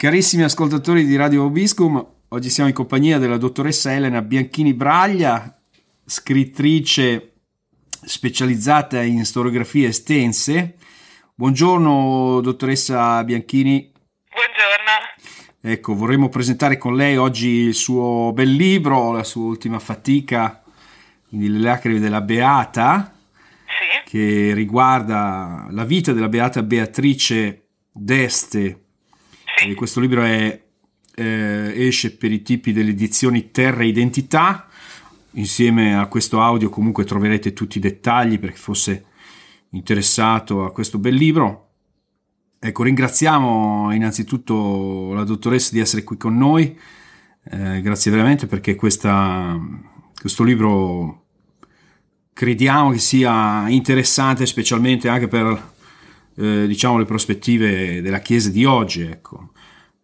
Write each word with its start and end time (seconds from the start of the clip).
Carissimi 0.00 0.44
ascoltatori 0.44 1.04
di 1.04 1.14
Radio 1.14 1.44
Obiscum, 1.44 2.02
oggi 2.28 2.48
siamo 2.48 2.70
in 2.70 2.74
compagnia 2.74 3.18
della 3.18 3.36
dottoressa 3.36 3.92
Elena 3.92 4.22
Bianchini 4.22 4.72
Braglia, 4.72 5.60
scrittrice 6.06 7.32
specializzata 8.06 9.02
in 9.02 9.26
storiografie 9.26 9.88
estense. 9.88 10.76
Buongiorno 11.34 12.40
dottoressa 12.40 13.22
Bianchini. 13.24 13.92
Buongiorno. 14.30 15.70
Ecco, 15.70 15.94
vorremmo 15.94 16.30
presentare 16.30 16.78
con 16.78 16.96
lei 16.96 17.18
oggi 17.18 17.48
il 17.48 17.74
suo 17.74 18.32
bel 18.32 18.52
libro, 18.52 19.12
la 19.12 19.22
sua 19.22 19.42
ultima 19.42 19.78
fatica, 19.78 20.62
quindi 21.28 21.50
Le 21.50 21.58
lacrime 21.58 21.98
della 21.98 22.22
Beata, 22.22 23.12
Sì, 23.66 24.10
che 24.10 24.54
riguarda 24.54 25.66
la 25.68 25.84
vita 25.84 26.14
della 26.14 26.30
Beata 26.30 26.62
Beatrice 26.62 27.66
d'Este. 27.92 28.84
Sì, 29.60 29.70
E 29.70 29.74
questo 29.74 30.00
libro 30.00 30.22
è, 30.22 30.62
eh, 31.14 31.86
esce 31.86 32.16
per 32.16 32.32
i 32.32 32.42
tipi 32.42 32.72
delle 32.72 32.90
edizioni 32.90 33.50
Terra 33.50 33.84
Identità. 33.84 34.66
Insieme 35.32 35.96
a 35.96 36.06
questo 36.06 36.40
audio 36.40 36.70
comunque 36.70 37.04
troverete 37.04 37.52
tutti 37.52 37.78
i 37.78 37.80
dettagli 37.80 38.38
per 38.38 38.52
chi 38.52 38.58
fosse 38.58 39.04
interessato 39.70 40.64
a 40.64 40.72
questo 40.72 40.98
bel 40.98 41.14
libro. 41.14 41.68
Ecco, 42.58 42.82
ringraziamo 42.82 43.92
innanzitutto 43.92 45.12
la 45.12 45.24
dottoressa 45.24 45.70
di 45.72 45.80
essere 45.80 46.04
qui 46.04 46.16
con 46.16 46.36
noi. 46.36 46.78
Eh, 47.50 47.80
grazie 47.80 48.10
veramente 48.10 48.46
perché 48.46 48.74
questa- 48.74 49.58
questo 50.20 50.42
libro 50.42 51.24
crediamo 52.32 52.90
che 52.90 52.98
sia 52.98 53.68
interessante 53.68 54.46
specialmente 54.46 55.08
anche 55.08 55.28
per 55.28 55.70
eh, 56.36 56.66
diciamo 56.66 56.98
le 56.98 57.04
prospettive 57.04 58.00
della 58.00 58.20
Chiesa 58.20 58.50
di 58.50 58.64
oggi. 58.64 59.02
Ecco. 59.02 59.50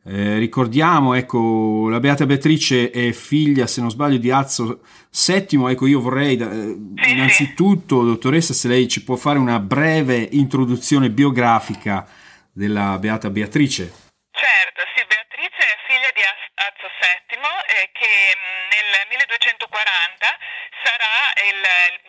Eh, 0.08 0.38
ricordiamo, 0.38 1.14
ecco, 1.14 1.88
la 1.88 1.98
Beata 1.98 2.26
Beatrice 2.26 2.90
è 2.90 3.10
figlia, 3.10 3.66
se 3.66 3.80
non 3.80 3.90
sbaglio, 3.90 4.18
di 4.18 4.30
Azzo 4.30 4.82
VII. 5.10 5.70
Ecco, 5.70 5.86
io 5.86 6.00
vorrei 6.00 6.36
eh, 6.38 7.10
innanzitutto, 7.10 8.04
dottoressa, 8.04 8.54
se 8.54 8.68
lei 8.68 8.86
ci 8.86 9.02
può 9.02 9.16
fare 9.16 9.40
una 9.40 9.58
breve 9.58 10.28
introduzione 10.30 11.10
biografica 11.10 12.06
della 12.52 12.98
Beata 12.98 13.30
Beatrice. 13.30 13.90
certo, 14.30 14.82
sì, 14.94 15.04
Beatrice 15.04 15.58
è 15.58 15.76
figlia 15.90 16.10
di 16.14 16.22
Azzo 16.54 16.86
VII 16.86 17.42
eh, 17.74 17.90
che 17.90 18.06
mh, 18.30 18.78
nel 18.78 19.06
1240 19.10 20.38
sarà 20.86 21.34
il, 21.50 21.60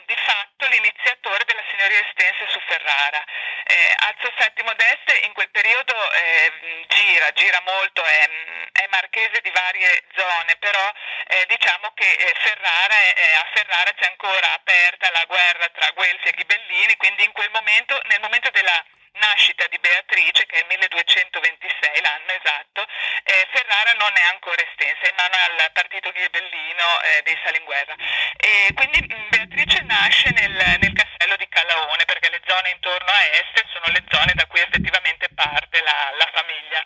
di 0.05 0.17
fatto 0.21 0.69
l'iniziatore 0.69 1.43
della 1.49 1.65
signoria 1.73 1.97
estense 2.05 2.45
su 2.53 2.59
Ferrara. 2.69 3.25
Eh, 3.69 3.95
Azzo 3.99 4.31
VII 4.37 4.75
d'Este 4.75 5.25
in 5.25 5.33
quel 5.33 5.49
periodo 5.49 5.93
eh, 6.11 6.85
gira, 6.87 7.31
gira 7.33 7.61
molto, 7.65 8.01
è, 8.03 8.29
è 8.71 8.87
marchese 8.89 9.41
di 9.41 9.51
varie 9.51 10.03
zone, 10.15 10.55
però 10.55 10.91
eh, 11.27 11.45
diciamo 11.47 11.91
che 11.93 12.09
eh, 12.09 12.33
Ferrara, 12.39 12.95
è- 12.95 13.33
a 13.35 13.45
Ferrara 13.53 13.91
c'è 13.93 14.07
ancora 14.07 14.53
aperta 14.53 15.11
la 15.11 15.25
guerra 15.25 15.67
tra 15.69 15.91
Guelfi 15.91 16.29
e 16.29 16.31
Ghibellini, 16.31 16.95
quindi 16.95 17.23
in 17.25 17.31
quel 17.33 17.49
momento, 17.51 17.99
nel 18.05 18.21
momento 18.21 18.49
della 18.51 18.85
nascita 19.19 19.65
di 19.67 19.77
Beatrice, 19.79 20.45
che 20.45 20.55
è 20.55 20.59
il 20.59 20.67
1226, 20.67 22.01
l'anno 22.01 22.31
esatto, 22.31 22.85
eh, 23.23 23.47
Ferrara 23.51 23.93
non 23.93 24.11
è 24.15 24.25
ancora 24.33 24.61
estensa, 24.61 25.01
è 25.05 25.09
in 25.09 25.15
mano 25.17 25.35
al 25.35 25.71
partito 25.71 26.11
ghibellino 26.11 27.01
eh, 27.01 27.21
dei 27.23 27.37
Salinguerra. 27.43 27.95
E 28.37 28.73
quindi 28.73 29.01
mh, 29.01 29.29
Beatrice 29.29 29.81
nasce 29.83 30.29
nel, 30.31 30.53
nel 30.53 30.93
castello 30.93 31.35
di 31.37 31.47
Calaone, 31.47 32.05
perché 32.05 32.29
le 32.29 32.41
zone 32.45 32.69
intorno 32.71 33.11
a 33.11 33.23
est 33.37 33.65
sono 33.73 33.85
le 33.93 34.03
zone 34.09 34.33
da 34.33 34.45
cui 34.45 34.59
effettivamente 34.59 35.29
parte 35.33 35.81
la, 35.81 36.13
la 36.17 36.29
famiglia. 36.33 36.85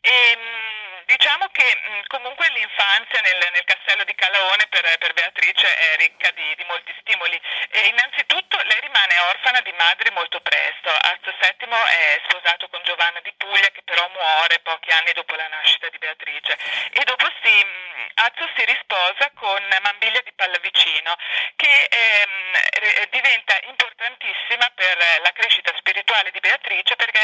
E, 0.00 0.36
mh, 0.36 1.04
diciamo 1.08 1.46
che 1.52 2.04
comunque 2.08 2.48
l'infanzia 2.50 3.20
nel, 3.20 3.48
nel 3.52 3.64
castello 3.64 4.04
di 4.04 4.14
Calaone 4.14 4.66
per, 4.68 4.84
per 4.98 5.12
Beatrice 5.14 5.66
è 5.66 5.96
ricca 5.96 6.30
di, 6.32 6.54
di 6.54 6.64
molti 6.64 6.94
stimoli. 7.00 7.40
E 7.70 7.86
innanzitutto 7.88 8.56
lei 8.62 8.80
rimane 8.80 9.18
orfana 9.30 9.60
di 9.60 9.72
madre 9.72 10.10
molto 10.10 10.40
presto. 10.40 10.90
Azzo 10.90 11.34
VII 11.40 11.68
è 11.68 12.20
sposato 12.28 12.68
con 12.68 12.80
Giovanna 12.84 13.20
di 13.20 13.32
Puglia 13.36 13.70
che 13.70 13.82
però 13.82 14.08
muore 14.08 14.60
pochi 14.60 14.90
anni 14.90 15.12
dopo 15.12 15.34
la 15.34 15.48
nascita 15.48 15.88
di 15.88 15.98
Beatrice. 15.98 16.56
E 16.92 17.04
dopo 17.04 17.26
si, 17.42 17.66
Azzo 18.14 18.48
si 18.56 18.64
risposa 18.64 19.30
con 19.34 19.62
Mambiglia 19.82 20.20
di 20.20 20.32
Pallavicino 20.32 21.16
che 21.56 21.88
ehm, 21.90 23.08
diventa 23.10 23.58
importantissima 23.64 24.70
per 24.74 24.96
la 25.22 25.32
crescita 25.32 25.72
spirituale 25.76 26.30
di 26.30 26.40
Beatrice 26.40 26.96
perché 26.96 27.17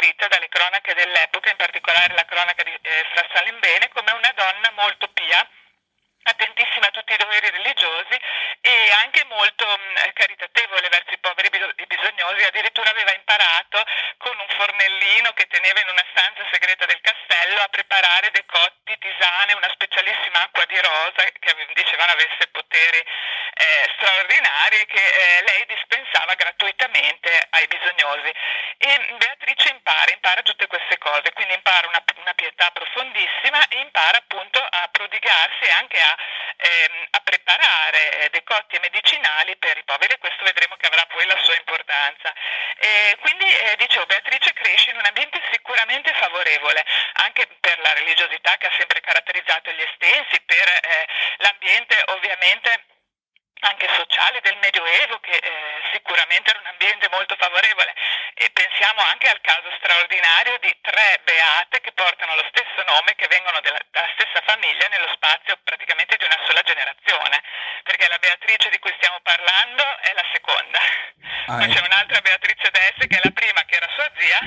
descritta 0.00 0.28
dalle 0.28 0.48
cronache 0.48 0.94
dell'epoca, 0.94 1.50
in 1.50 1.56
particolare 1.56 2.14
la 2.14 2.24
cronaca 2.24 2.62
di 2.62 2.72
eh, 2.72 3.06
Fra 3.12 3.26
Salimbene, 3.32 3.90
come 3.90 4.12
una 4.12 4.32
donna 4.34 4.70
molto 4.74 5.08
pia 5.08 5.46
attentissima 6.22 6.86
a 6.86 6.90
tutti 6.90 7.12
i 7.12 7.16
doveri 7.16 7.50
religiosi 7.50 8.16
e 8.60 8.90
anche 9.02 9.24
molto 9.24 9.64
mh, 9.64 10.12
caritatevole 10.12 10.88
verso 10.88 11.12
i 11.12 11.18
poveri 11.18 11.48
e 11.48 11.86
bisognosi, 11.86 12.44
addirittura 12.44 12.90
aveva 12.90 13.12
imparato 13.14 13.82
con 14.18 14.36
un 14.38 14.48
fornellino 14.48 15.32
che 15.32 15.46
teneva 15.46 15.80
in 15.80 15.88
una 15.88 16.04
stanza 16.10 16.44
segreta 16.52 16.84
del 16.84 17.00
castello 17.00 17.60
a 17.60 17.68
preparare 17.68 18.30
decotti, 18.32 18.96
tisane, 18.98 19.54
una 19.54 19.70
specialissima 19.72 20.42
acqua 20.42 20.64
di 20.66 20.78
rosa 20.80 21.24
che 21.24 21.50
ave- 21.50 21.72
dicevano 21.72 22.12
avesse 22.12 22.46
poteri 22.48 22.98
eh, 23.00 23.90
straordinari 23.96 24.86
che 24.86 25.04
eh, 25.04 25.42
lei 25.42 25.66
dispensava 25.66 26.34
gratuitamente 26.34 27.48
ai 27.50 27.66
bisognosi. 27.66 28.32
E 28.78 28.98
mh, 28.98 29.16
Beatrice 29.16 29.68
impara, 29.70 30.12
impara 30.12 30.42
tutte 30.42 30.66
queste 30.66 30.98
cose, 30.98 31.32
quindi 31.32 31.54
impara 31.54 31.88
una, 31.88 32.02
una 32.16 32.34
pietà 32.34 32.70
profondissima 32.70 33.66
e 33.68 33.78
impara 33.78 34.18
appunto 34.18 34.60
a 34.60 34.88
prodigarsi 34.92 35.64
e 35.64 35.70
anche 35.70 36.00
a, 36.00 36.16
ehm, 36.56 37.06
a 37.10 37.20
preparare 37.20 38.24
eh, 38.24 38.30
decotti 38.30 38.76
e 38.76 38.80
medicinali 38.80 39.56
per 39.56 39.76
i 39.76 39.84
poveri 39.84 40.14
e 40.14 40.18
questo 40.18 40.44
vedremo 40.44 40.76
che 40.76 40.86
avrà 40.86 41.04
poi 41.06 41.26
la 41.26 41.38
sua 41.42 41.56
importanza. 41.56 42.32
E 42.78 43.16
quindi 43.20 43.44
eh, 43.44 43.76
dicevo, 43.76 44.06
Beatrice 44.06 44.52
cresce 44.52 44.90
in 44.90 44.96
un 44.96 45.04
ambiente 45.04 45.40
sicuramente 45.52 46.12
favorevole, 46.14 46.84
anche 47.14 47.46
per 47.60 47.78
la 47.80 47.92
religiosità 47.92 48.56
che 48.56 48.66
ha 48.66 48.74
sempre 48.78 49.00
caratterizzato 49.00 49.70
gli 49.72 49.82
estensi, 49.82 50.40
per 50.60 50.68
eh, 50.68 51.06
l'ambiente 51.38 51.96
ovviamente 52.08 52.84
anche 53.60 53.88
sociale 53.92 54.40
del 54.40 54.56
Medioevo 54.56 55.20
che 55.20 55.36
eh, 55.36 55.50
sicuramente 55.92 56.48
era 56.48 56.60
un 56.60 56.66
ambiente 56.66 57.08
molto 57.10 57.36
favorevole. 57.36 57.92
E 58.34 58.48
pensiamo 58.52 59.02
anche 59.02 59.28
al 59.28 59.40
caso 59.42 59.68
straordinario 59.76 60.56
di 60.60 60.72
tre 60.80 61.20
beate 61.24 61.80
che 61.80 61.92
portano 61.92 62.36
lo 62.36 62.44
stesso 62.48 62.80
nome 62.88 63.14
che 63.16 63.28
vengono 63.28 63.60
della, 63.60 63.80
dalla 63.90 64.08
stessa 64.16 64.40
famiglia 64.48 64.88
nello 64.88 65.12
spazio 65.12 65.58
praticamente 65.62 66.16
di 66.16 66.24
una 66.24 66.40
sola 66.46 66.62
generazione. 66.62 67.42
Perché 67.84 68.08
la 68.08 68.18
Beatrice 68.18 68.70
di 68.70 68.78
cui 68.78 68.92
stiamo 68.96 69.20
parlando 69.20 69.84
è 70.08 70.12
la 70.14 70.24
seconda. 70.32 70.80
Ah, 71.48 71.56
poi 71.60 71.68
c'è 71.68 71.76
ecco. 71.76 71.84
un'altra 71.84 72.20
Beatrice 72.20 72.70
d'Este 72.70 73.06
che 73.08 73.16
è 73.16 73.20
la 73.22 73.32
prima 73.32 73.60
che 73.64 73.76
era 73.76 73.88
sua 73.92 74.08
zia 74.16 74.40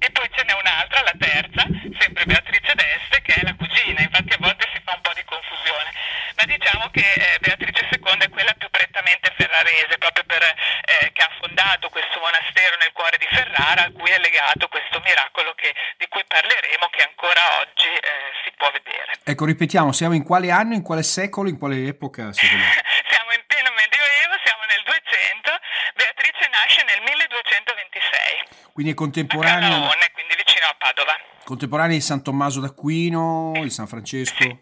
e 0.00 0.10
poi 0.12 0.30
ce 0.32 0.44
n'è 0.44 0.52
un'altra, 0.52 1.02
la 1.02 1.14
terza, 1.18 1.66
sempre 1.98 2.24
Beatrice 2.24 2.74
d'Este, 2.74 3.20
che 3.22 3.34
è 3.34 3.42
la 3.42 3.54
cugina, 3.54 4.00
infatti 4.00 4.32
a 4.32 4.38
volte 4.38 4.68
si 4.72 4.80
fa 4.84 4.94
un 4.94 5.00
po' 5.00 5.12
di 5.12 5.24
confusione, 5.24 5.92
ma 6.36 6.44
diciamo 6.44 6.86
che 6.98 7.12
eh, 7.14 7.38
Beatrice 7.40 7.88
II 7.94 8.18
è 8.18 8.28
quella 8.28 8.52
più 8.54 8.68
prettamente 8.70 9.32
ferrarese, 9.36 9.98
proprio 9.98 10.24
per, 10.26 10.42
eh, 10.42 11.12
che 11.12 11.22
ha 11.22 11.30
fondato 11.40 11.88
questo 11.88 12.18
monastero 12.18 12.76
nel 12.82 12.92
cuore 12.92 13.16
di 13.18 13.26
Ferrara, 13.30 13.84
a 13.86 13.90
cui 13.92 14.10
è 14.10 14.18
legato 14.18 14.66
questo 14.68 15.00
miracolo 15.04 15.54
che- 15.54 15.74
di 15.96 16.06
cui 16.08 16.24
parleremo, 16.26 16.86
che 16.90 17.02
ancora 17.02 17.40
oggi 17.62 17.86
eh, 17.88 18.34
si 18.44 18.50
può 18.56 18.70
vedere. 18.72 19.12
Ecco, 19.22 19.44
ripetiamo, 19.44 19.92
siamo 19.92 20.14
in 20.14 20.24
quale 20.24 20.50
anno, 20.50 20.74
in 20.74 20.82
quale 20.82 21.02
secolo, 21.02 21.48
in 21.48 21.58
quale 21.58 21.86
epoca? 21.86 22.32
Siamo 22.34 23.32
in 23.32 23.42
pieno 23.46 23.70
Medioevo, 23.76 24.34
siamo 24.44 24.62
nel 24.68 24.82
200, 24.84 25.50
Beatrice 25.94 26.48
nasce 26.50 26.82
nel 26.84 27.00
1226 27.04 28.72
Quindi 28.72 28.92
è 28.92 28.94
a 28.94 28.98
contemporaneo, 28.98 29.68
Calaone, 29.70 30.10
quindi 30.12 30.34
vicino 30.36 30.66
a 30.66 30.74
Padova. 30.78 31.14
contemporaneo 31.44 31.94
di 31.96 32.00
San 32.02 32.22
Tommaso 32.22 32.60
d'Aquino, 32.60 33.52
di 33.54 33.70
San 33.70 33.86
Francesco. 33.86 34.42
Sì, 34.42 34.58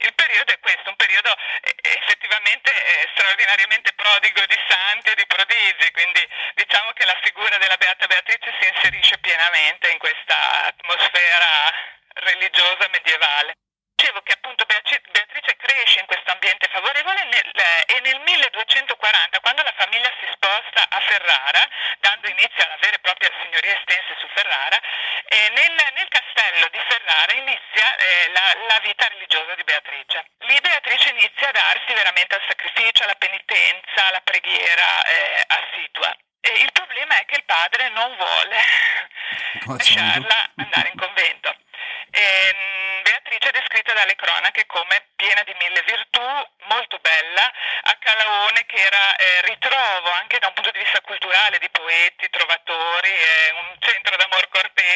pienamente 9.37 9.91
in 9.91 9.99
questa 9.99 10.65
atmosfera 10.65 11.71
religiosa 12.25 12.89
medievale. 12.89 13.53
Dicevo 13.97 14.23
che 14.23 14.33
appunto 14.33 14.65
Beatrice 14.65 15.57
cresce 15.57 16.01
in 16.01 16.07
questo 16.07 16.33
ambiente 16.33 16.69
favorevole 16.69 17.25
nel, 17.25 17.51
eh, 17.53 17.97
e 17.97 18.01
nel 18.01 18.21
1240, 18.21 19.41
quando 19.41 19.63
la 19.63 19.75
famiglia 19.77 20.13
si 20.21 20.27
sposta 20.33 20.89
a 20.89 21.01
Ferrara, 21.01 21.69
dando 22.01 22.29
inizio 22.29 22.65
alla 22.65 22.77
vera 22.81 22.97
e 22.97 23.01
propria 23.01 23.31
signoria 23.43 23.77
estense 23.77 24.17
su 24.21 24.29
Ferrara, 24.33 24.81
lasciarla 39.67 40.51
andare 40.57 40.91
in 40.93 40.99
convento. 40.99 41.55
E, 42.11 43.03
Beatrice 43.03 43.49
è 43.49 43.53
descritta 43.53 43.93
dalle 43.93 44.17
cronache 44.17 44.67
come 44.67 45.09
piena 45.17 45.43
di 45.45 45.55
mille 45.59 45.83
virtù, 45.83 46.23
molto 46.69 46.99
bella, 46.99 47.53
a 47.83 47.97
Calaone 47.99 48.65
che 48.67 48.77
era 48.77 49.17
eh, 49.17 49.43
ritrovo 49.47 50.11
anche 50.13 50.39
da 50.39 50.49
un 50.49 50.55
punto 50.55 50.71
di 50.71 50.79
vista 50.79 51.01
culturale 51.03 51.59
di 51.59 51.69
poeti, 51.71 52.31
trovatori, 52.31 53.11
eh, 53.11 53.51
un 53.61 53.77
centro 53.79 54.17
d'amor 54.17 54.49
cortese 54.49 54.96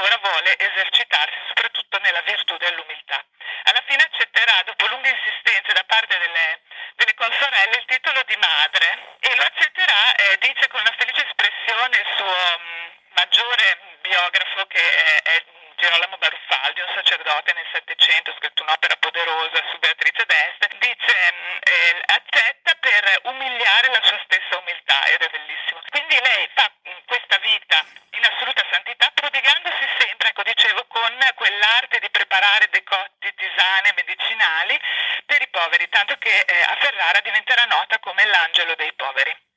allora 0.00 0.16
vuole 0.16 0.56
esercitarsi 0.58 1.36
soprattutto 1.48 1.98
nella 2.00 2.22
virtù 2.22 2.56
dell'umiltà. 2.56 3.22
Alla 3.64 3.82
fine 3.86 4.02
accetterà, 4.02 4.62
dopo 4.64 4.86
lunghe 4.86 5.10
insistenze 5.10 5.72
da 5.74 5.84
parte 5.84 6.16
delle, 6.16 6.60
delle 6.96 7.14
consorelle, 7.14 7.76
il 7.76 7.84
titolo 7.84 8.22
di 8.24 8.36
madre 8.36 9.18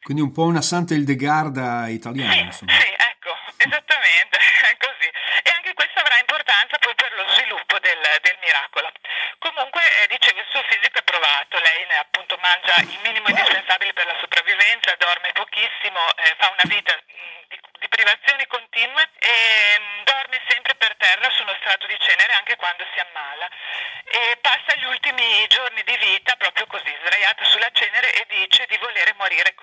Quindi 0.04 0.22
un 0.22 0.34
po' 0.34 0.44
una 0.44 0.62
Santa 0.62 0.94
Ildegarda 0.94 1.88
italiana. 1.88 2.34
Sì, 2.34 2.40
insomma. 2.40 2.74
sì, 2.76 2.92
ecco, 2.92 3.32
esattamente, 3.56 4.36
è 4.68 4.76
così. 4.76 5.08
E 5.08 5.50
anche 5.56 5.74
questo 5.74 6.00
avrà 6.00 6.20
importanza 6.20 6.78
poi 6.78 6.94
per 6.94 7.14
lo 7.16 7.26
sviluppo 7.32 7.80
del, 7.80 8.04
del 8.22 8.38
miracolo. 8.44 8.92
Comunque, 9.40 9.80
eh, 10.04 10.08
dicevo, 10.08 10.40
il 10.40 10.48
suo 10.52 10.62
fisico 10.68 11.00
è 11.00 11.04
provato, 11.04 11.58
lei 11.58 11.88
ne, 11.88 11.98
appunto 12.04 12.38
mangia 12.44 12.76
il 12.84 13.00
minimo 13.02 13.30
indispensabile 13.30 13.94
per 13.94 14.06
la 14.06 14.18
sopravvivenza, 14.20 14.96
dorme 15.00 15.32
pochissimo, 15.32 16.00
eh, 16.20 16.36
fa 16.38 16.52
una 16.52 16.68
vita 16.68 16.92
di, 17.48 17.60
di 17.80 17.88
privazioni 17.88 18.46
continue 18.48 19.08
e 19.20 19.80
mh, 19.80 20.04
dorme 20.04 20.42
sempre 20.48 20.76
per 20.76 20.96
terra 20.98 21.30
su 21.32 21.44
uno 21.44 21.56
strato 21.60 21.88
di 21.88 21.98
cenere 22.00 22.34
anche 22.34 22.56
quando 22.56 22.84
si 22.92 23.00
ammala. 23.00 23.48
E 24.04 24.38
passa 24.42 24.76
gli 24.76 24.86
ultimi 24.86 25.48
giorni 25.48 25.82
di 25.84 25.98
vita 25.98 26.36
proprio 26.36 26.68
così, 26.68 26.92
sdraiato 27.04 27.44
sulla 27.46 27.72
cenere 27.72 28.14
e 28.14 28.26
dice 28.28 28.66
di 28.68 28.78
volere 28.78 29.14
morire 29.18 29.54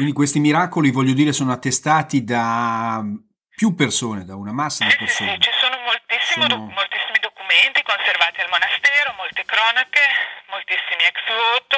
Quindi 0.00 0.16
questi 0.16 0.40
miracoli, 0.40 0.88
voglio 0.90 1.12
dire, 1.12 1.28
sono 1.36 1.52
attestati 1.52 2.24
da 2.24 3.04
più 3.52 3.74
persone, 3.76 4.24
da 4.24 4.32
una 4.34 4.48
massa 4.50 4.84
di 4.88 4.90
Sì, 4.92 4.96
sì, 4.96 5.04
persone. 5.04 5.32
sì, 5.36 5.40
ci 5.44 5.52
sono 5.60 5.76
Sono- 6.24 6.46
doc- 6.56 6.72
moltissimi 6.72 7.18
documenti 7.20 7.82
conservati 7.84 8.40
al 8.40 8.48
monastero, 8.48 9.12
molte 9.20 9.44
cronache, 9.44 10.00
moltissimi 10.48 11.04
ex 11.04 11.20
voto, 11.28 11.76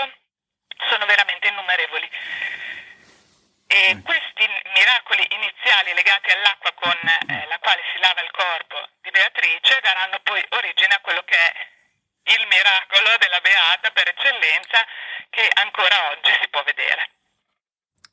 sono 0.86 1.04
veramente 1.06 1.48
innumerevoli. 1.50 2.08
E 3.66 3.94
Mm. 3.96 4.02
questi 4.06 4.44
miracoli 4.70 5.26
iniziali 5.34 5.90
legati 5.94 6.30
all'acqua 6.30 6.70
con 6.78 6.94
eh, 7.26 7.46
la 7.50 7.58
quale 7.58 7.82
si 7.90 7.98
lava 7.98 8.20
il 8.22 8.30
corpo 8.30 8.78
di 9.02 9.10
Beatrice 9.10 9.80
daranno 9.82 10.20
poi 10.22 10.38
origine 10.62 10.94
a 10.94 11.00
quello 11.02 11.22
che 11.26 11.34
è 11.34 11.50
il 12.38 12.46
miracolo 12.46 13.18
della 13.18 13.40
Beata 13.42 13.90
per 13.90 14.06
eccellenza 14.14 14.78
che 15.30 15.48
ancora 15.58 15.96
oggi. 16.14 16.31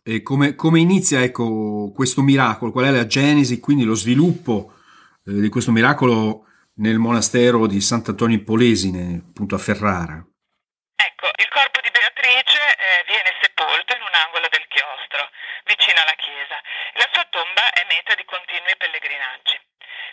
E 0.09 0.23
come, 0.23 0.55
come 0.55 0.79
inizia 0.79 1.21
ecco, 1.21 1.91
questo 1.93 2.23
miracolo? 2.23 2.71
Qual 2.71 2.85
è 2.85 2.89
la 2.89 3.05
genesi, 3.05 3.59
quindi 3.59 3.83
lo 3.85 3.93
sviluppo 3.93 4.73
eh, 5.21 5.37
di 5.37 5.49
questo 5.49 5.69
miracolo 5.69 6.49
nel 6.81 6.97
monastero 6.97 7.67
di 7.67 7.79
Sant'Antonio 7.79 8.37
in 8.37 8.43
Polesine, 8.43 9.21
appunto 9.21 9.53
a 9.53 9.61
Ferrara? 9.61 10.17
Ecco, 10.17 11.29
il 11.29 11.49
corpo 11.53 11.77
di 11.85 11.93
Beatrice 11.93 12.57
eh, 12.57 13.05
viene 13.05 13.37
sepolto 13.37 13.93
in 13.93 14.01
un 14.01 14.15
angolo 14.25 14.49
del 14.49 14.65
chiostro, 14.65 15.29
vicino 15.69 16.01
alla 16.01 16.17
chiesa. 16.17 16.57
La 16.97 17.07
sua 17.13 17.29
tomba 17.29 17.69
è 17.77 17.85
meta 17.85 18.17
di 18.17 18.25
continui 18.25 18.81
pellegrinaggi. 18.81 19.61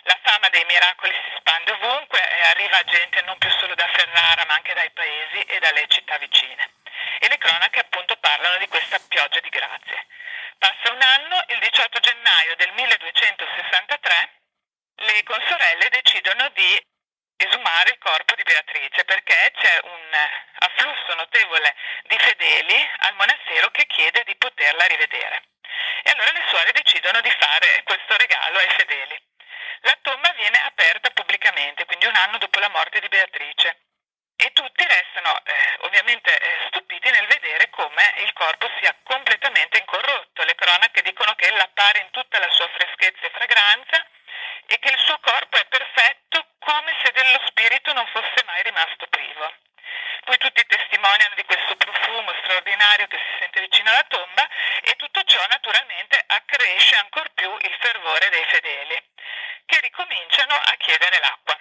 La 0.07 0.19
fama 0.21 0.47
dei 0.49 0.63
miracoli 0.69 1.11
si 1.11 1.41
spande 1.41 1.71
ovunque 1.73 2.21
e 2.21 2.41
arriva 2.53 2.83
gente 2.85 3.21
non 3.25 3.37
più 3.39 3.49
solo 3.57 3.73
da 3.73 3.89
Ferrara, 3.91 4.45
ma 4.45 4.53
anche 4.53 4.73
dai 4.73 4.91
paesi 4.91 5.41
e 5.41 5.59
dalle 5.59 5.85
città 5.89 6.17
vicine. 6.17 6.69
E 7.19 7.27
le 7.27 7.37
cronache 7.37 7.79
appunto 7.79 8.15
parlano 8.17 8.57
di 8.57 8.67
questa 8.67 8.99
pioggia 9.07 9.39
di 9.39 9.49
grazie. 9.49 10.05
Passa 10.57 10.91
un 10.91 11.01
anno, 11.01 11.43
il 11.47 11.59
18 11.59 11.99
gennaio 11.99 12.55
del 12.55 12.71
1263, 12.71 14.31
le 14.95 15.23
consorelle 15.23 15.89
decidono 15.89 16.49
di 16.55 16.81
esumare 17.35 17.91
il 17.91 17.97
corpo 17.99 18.33
di 18.33 18.43
Beatrice 18.43 19.03
perché 19.03 19.51
c'è 19.59 19.79
un 19.83 20.13
eh, 20.13 20.29
afflusso 20.59 21.13
notevole 21.15 21.75
di 22.03 22.17
fedeli 22.17 22.89
al 22.99 23.15
monastero 23.15 23.69
che 23.71 23.85
chiede 23.85 24.23
di 24.23 24.35
poterla 24.37 24.85
rivedere. 24.85 25.43
Suore 26.57 26.71
decidono 26.71 27.21
di 27.21 27.29
fare 27.37 27.83
questo 27.83 28.17
regalo 28.17 28.57
ai 28.57 28.69
fedeli. 28.69 29.21
La 29.81 29.95
tomba 30.01 30.31
viene 30.31 30.57
aperta 30.65 31.11
pubblicamente, 31.11 31.85
quindi 31.85 32.07
un 32.07 32.15
anno 32.15 32.39
dopo 32.39 32.57
la 32.57 32.69
morte 32.69 32.99
di 32.99 33.07
Beatrice. 33.09 33.77
E 34.35 34.51
tutti 34.53 34.83
restano 34.83 35.39
eh, 35.43 35.77
ovviamente 35.81 36.35
eh, 36.35 36.65
stupiti 36.69 37.11
nel 37.11 37.27
vedere 37.27 37.69
come 37.69 38.01
il 38.25 38.33
corpo 38.33 38.67
sia 38.79 38.95
completamente 39.03 39.77
incorrotto. 39.77 40.43
Le 40.45 40.55
cronache 40.55 41.03
dicono 41.03 41.35
che 41.35 41.45
ella 41.45 41.61
appare 41.61 41.99
in 41.99 42.09
tutta 42.09 42.39
la 42.39 42.49
sua 42.49 42.67
freschezza 42.69 43.27
e 43.27 43.29
fragranza 43.29 44.03
e 44.65 44.79
che 44.79 44.89
il 44.89 44.99
suo 45.05 45.19
corpo 45.19 45.57
è 45.57 45.65
perfetto 45.67 46.43
come 46.57 46.97
se 47.03 47.11
dello 47.11 47.39
spirito 47.45 47.93
non 47.93 48.07
fosse 48.07 48.43
mai 48.47 48.63
rimasto 48.63 49.05
privo. 49.11 49.53
Poi 50.27 50.37
tutti 50.39 50.65
testimoniano 50.65 51.35
di 51.35 51.45
questo 51.45 51.75
profumo 51.77 52.33
straordinario 52.43 53.07
che 53.07 53.17
si 53.17 53.37
sente 53.39 53.61
vicino 53.61 53.89
alla 53.89 54.03
tomba 54.09 54.47
e 54.83 54.95
tutto 54.95 55.23
ciò 55.23 55.39
naturalmente 55.47 56.21
accresce 56.27 56.95
ancor 56.97 57.31
più 57.33 57.49
il 57.61 57.77
fervore 57.79 58.29
dei 58.29 58.43
fedeli, 58.49 59.01
che 59.65 59.79
ricominciano 59.79 60.53
a 60.53 60.75
chiedere 60.77 61.19
l'acqua. 61.19 61.57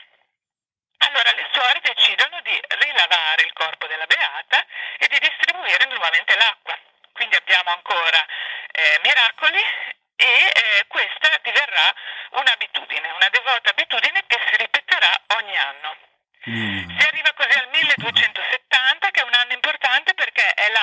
Allora 0.98 1.30
le 1.32 1.48
suore 1.52 1.80
decidono 1.80 2.40
di 2.40 2.60
rilavare 2.80 3.42
il 3.42 3.52
corpo 3.52 3.86
della 3.86 4.06
beata 4.06 4.66
e 4.98 5.06
di 5.06 5.18
distribuire 5.20 5.84
nuovamente 5.86 6.34
l'acqua. 6.34 6.76
Quindi 7.12 7.36
abbiamo 7.36 7.70
ancora 7.70 8.26
eh, 8.72 9.00
miracoli 9.04 9.62
e 10.16 10.26
eh, 10.26 10.86
questa 10.88 11.38
diverrà 11.42 11.94
un'abitudine, 12.30 13.10
una 13.12 13.28
devota 13.28 13.70
abitudine 13.70 14.24
che 14.26 14.40
si 14.50 14.56
ripeterà 14.56 15.22
ogni 15.38 15.56
anno. 15.56 15.96
Quindi, 16.46 16.94
Si 16.96 17.06
arriva 17.08 17.32
così 17.32 17.58
al 17.58 17.68
1270, 17.68 19.10
che 19.10 19.20
è 19.20 19.24
un 19.24 19.34
anno 19.34 19.52
importante 19.52 20.14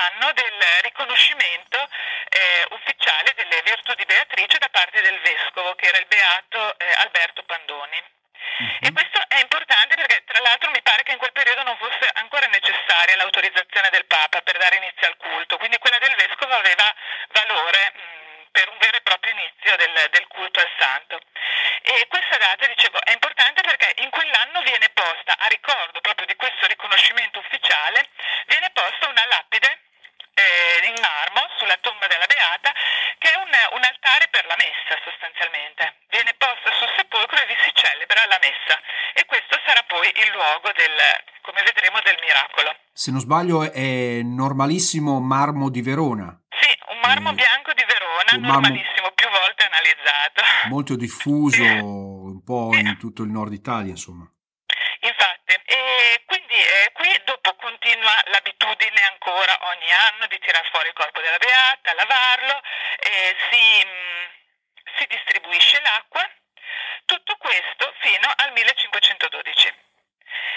l'anno 0.03 0.33
del 0.33 0.61
riconoscimento 0.81 1.87
eh, 2.29 2.65
ufficiale 2.71 3.33
delle 3.35 3.61
virtù 3.63 3.93
di 3.93 4.05
Beatrice 4.05 4.57
da 4.57 4.67
parte 4.69 5.01
del 5.01 5.19
vescovo, 5.21 5.75
che 5.75 5.87
era 5.87 5.97
il 5.97 6.07
beato 6.07 6.77
eh, 6.77 6.93
Alberto 7.03 7.43
Pandoni. 7.43 8.03
E 8.81 8.91
questo 8.91 9.19
è 9.29 9.39
importante 9.39 9.95
perché 9.95 10.23
tra 10.25 10.41
l'altro 10.41 10.69
mi 10.71 10.81
pare 10.81 11.03
che 11.03 11.13
in 11.13 11.17
quel 11.17 11.31
periodo 11.31 11.63
non 11.63 11.77
fosse 11.77 12.09
ancora 12.15 12.45
necessaria 12.47 13.15
l'autorizzazione 13.15 13.89
del 13.89 14.05
Papa 14.05 14.41
per 14.41 14.57
dare 14.57 14.75
inizio 14.75 15.07
al 15.07 15.17
culto, 15.17 15.57
quindi 15.57 15.77
quella 15.77 15.97
del 15.99 16.15
vescovo 16.15 16.53
aveva 16.53 16.93
valore 17.29 17.93
mh, 17.93 18.51
per 18.51 18.69
un 18.69 18.77
vero 18.77 18.97
e 18.97 19.01
proprio 19.01 19.31
inizio 19.31 19.75
del, 19.77 20.09
del 20.11 20.27
culto 20.27 20.59
al 20.59 20.69
santo. 20.77 21.19
E 21.83 22.05
questa 22.07 22.37
data, 22.37 22.67
dicevo, 22.67 23.01
è 23.01 23.11
importante 23.11 23.61
perché 23.61 23.93
in 24.03 24.09
quell'anno 24.09 24.61
viene 24.61 24.89
posta, 24.89 25.37
a 25.39 25.47
ricordo 25.47 26.01
proprio 26.01 26.27
di 26.27 26.35
questo 26.35 26.67
riconoscimento 26.67 27.39
ufficiale, 27.39 28.09
viene 28.45 28.69
posta 28.71 29.07
una 29.07 29.25
lapide 29.25 29.79
eh, 30.33 30.87
in 30.87 30.95
marmo 30.99 31.47
sulla 31.57 31.77
tomba 31.77 32.07
della 32.07 32.25
Beata, 32.25 32.73
che 33.17 33.31
è 33.31 33.35
un, 33.37 33.51
un 33.71 33.83
altare 33.83 34.27
per 34.29 34.45
la 34.45 34.55
messa 34.55 34.99
sostanzialmente. 35.03 35.95
Viene 36.09 36.33
posta 36.35 36.71
sul 36.73 36.91
sepolcro 36.95 37.39
e 37.39 37.45
vi 37.45 37.57
si 37.63 37.71
celebra 37.73 38.25
la 38.25 38.39
messa. 38.41 38.81
E 39.13 39.25
questo 39.25 39.59
sarà 39.65 39.83
poi 39.83 40.11
il 40.15 40.31
luogo 40.31 40.71
del, 40.71 41.23
come 41.41 41.61
vedremo, 41.63 41.99
del 42.01 42.17
miracolo. 42.21 42.75
Se 43.03 43.11
non 43.11 43.19
sbaglio 43.19 43.69
è 43.69 44.21
normalissimo 44.23 45.19
marmo 45.19 45.67
di 45.69 45.81
Verona, 45.81 46.39
Sì, 46.61 46.71
un 46.87 46.99
marmo 47.03 47.31
Eh, 47.31 47.33
bianco 47.33 47.73
di 47.73 47.83
Verona, 47.83 48.31
normalissimo, 48.47 49.11
più 49.11 49.27
volte 49.27 49.63
analizzato. 49.65 50.41
molto 50.69 50.95
diffuso 50.95 51.63
un 52.31 52.41
po' 52.45 52.69
in 52.73 52.97
tutto 52.97 53.23
il 53.23 53.29
nord 53.29 53.51
Italia, 53.51 53.91
insomma. 53.91 54.23
Infatti, 55.01 55.51
e 55.65 56.23
quindi 56.25 56.55
eh, 56.55 56.91
qui 56.93 57.11
dopo 57.25 57.53
continua 57.59 58.15
l'abitudine 58.31 59.01
ancora 59.11 59.51
ogni 59.75 59.91
anno 60.07 60.25
di 60.27 60.39
tirar 60.39 60.63
fuori 60.71 60.87
il 60.87 60.93
corpo 60.93 61.19
della 61.19 61.35
beata, 61.43 61.93
lavarlo, 61.93 62.55
eh, 63.03 63.35
si, 63.51 63.65
si 64.95 65.05
distribuisce 65.11 65.81
l'acqua, 65.81 66.23
tutto 67.03 67.35
questo 67.35 67.93
fino 67.99 68.31
al 68.33 68.53
1512. 68.53 69.91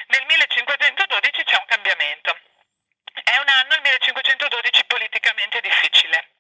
Nel 0.09 0.25
1512 0.27 1.43
c'è 1.45 1.59
un 1.59 1.67
cambiamento. 1.67 2.31
È 3.25 3.37
un 3.43 3.49
anno, 3.49 3.75
il 3.75 3.81
1512, 3.83 4.85
politicamente 4.87 5.61
difficile. 5.61 6.31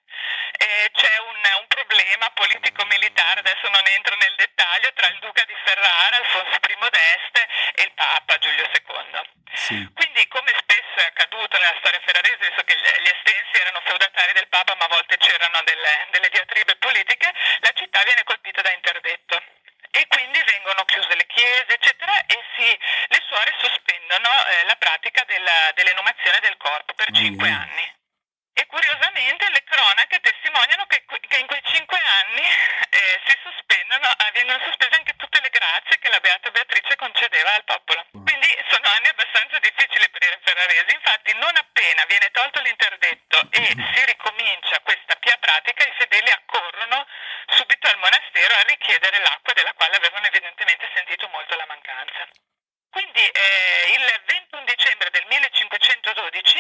Eh, 0.56 0.88
c'è 0.94 1.14
un, 1.20 1.36
un 1.60 1.66
problema 1.66 2.30
politico-militare, 2.30 3.40
adesso 3.40 3.68
non 3.68 3.82
entro 3.96 4.14
nel 4.16 4.34
dettaglio, 4.36 4.92
tra 4.94 5.08
il 5.08 5.18
duca 5.18 5.42
di 5.44 5.54
Ferrara, 5.64 6.16
Alfonso 6.16 6.56
I 6.62 6.76
d'Este 6.88 7.42
e 7.74 7.82
il 7.82 7.92
Papa 7.92 8.38
Giulio 8.38 8.64
II. 8.70 9.20
Sì. 9.52 9.76
Quindi, 9.92 10.26
come 10.28 10.52
spesso 10.56 10.96
è 11.02 11.06
accaduto 11.10 11.58
nella 11.58 11.76
storia 11.80 12.00
ferrarese, 12.06 12.46
visto 12.48 12.62
che 12.64 12.76
gli 12.76 12.84
gli 13.02 13.10
estensi 13.12 13.54
erano 13.60 13.80
feudatari 13.84 14.32
del 14.32 14.48
Papa, 14.48 14.74
ma 14.78 14.84
a 14.84 14.94
volte 14.94 15.16
c'erano 15.18 15.60
delle, 15.64 16.06
delle 16.12 16.28
diatribe 16.30 16.76
politiche, 16.76 17.32
la 17.60 17.72
città 17.74 18.00
viene 18.04 18.22
colpita 18.24 18.62
da 18.62 18.72
interdetto. 18.72 19.42
E 19.96 20.06
quindi 20.08 20.42
vengono 20.44 20.84
chiuse 20.84 21.14
le 21.16 21.24
chiese, 21.26 21.72
eccetera, 21.72 22.12
e 22.26 22.36
si, 22.56 22.68
le 23.08 23.22
suore 23.28 23.54
sospendono 23.60 24.28
eh, 24.28 24.64
la 24.66 24.76
pratica 24.76 25.24
della- 25.24 25.72
dell'enumazione 25.74 26.38
del 26.40 26.56
corpo 26.58 26.92
per 26.92 27.08
Ai, 27.08 27.14
cinque 27.14 27.48
ai. 27.48 27.54
anni. 27.54 27.94
E 28.52 28.66
curiosamente 28.66 29.48
le 29.48 29.62
cronache 29.64 30.20
testimoniano 30.20 30.84
che, 30.86 31.02
que- 31.06 31.20
che 31.20 31.38
in 31.38 31.46
quei 31.46 31.62
cinque 31.64 31.96
anni 31.98 32.44
eh, 32.44 33.20
si 33.24 33.38
sospendono, 33.42 34.04
ah, 34.06 34.30
vengono 34.34 34.58
sospese 34.64 34.94
anche 34.96 35.16
tutte 35.16 35.40
le 35.40 35.48
grazie 35.48 35.98
che 35.98 36.08
la 36.10 36.20
Beatrice 36.76 36.96
concedeva 36.96 37.54
al 37.54 37.64
popolo. 37.64 38.04
Quindi 38.12 38.48
sono 38.68 38.86
anni 38.88 39.08
abbastanza 39.08 39.58
difficili 39.60 40.08
per 40.10 40.22
i 40.22 40.38
ferraresi. 40.44 40.94
Infatti, 40.94 41.32
non 41.34 41.56
appena 41.56 42.04
viene 42.04 42.30
tolto 42.32 42.60
l'interdetto 42.60 43.40
e 43.50 43.64
si 43.64 44.04
ricomincia 44.04 44.80
questa 44.80 45.16
pia 45.16 45.36
pratica, 45.38 45.84
i 45.84 45.94
fedeli 45.96 46.30
accorrono 46.30 47.06
subito 47.48 47.88
al 47.88 47.98
monastero 47.98 48.54
a 48.54 48.62
richiedere 48.62 49.18
l'acqua 49.20 49.52
della 49.54 49.72
quale 49.72 49.96
avevano 49.96 50.26
evidentemente 50.26 50.90
sentito 50.92 51.28
molto 51.28 51.56
la 51.56 51.66
mancanza. 51.66 52.28
Quindi 52.90 53.24
eh, 53.24 53.92
il 53.96 54.22
21 54.26 54.64
dicembre 54.64 55.10
del 55.10 55.24
1512 55.26 56.58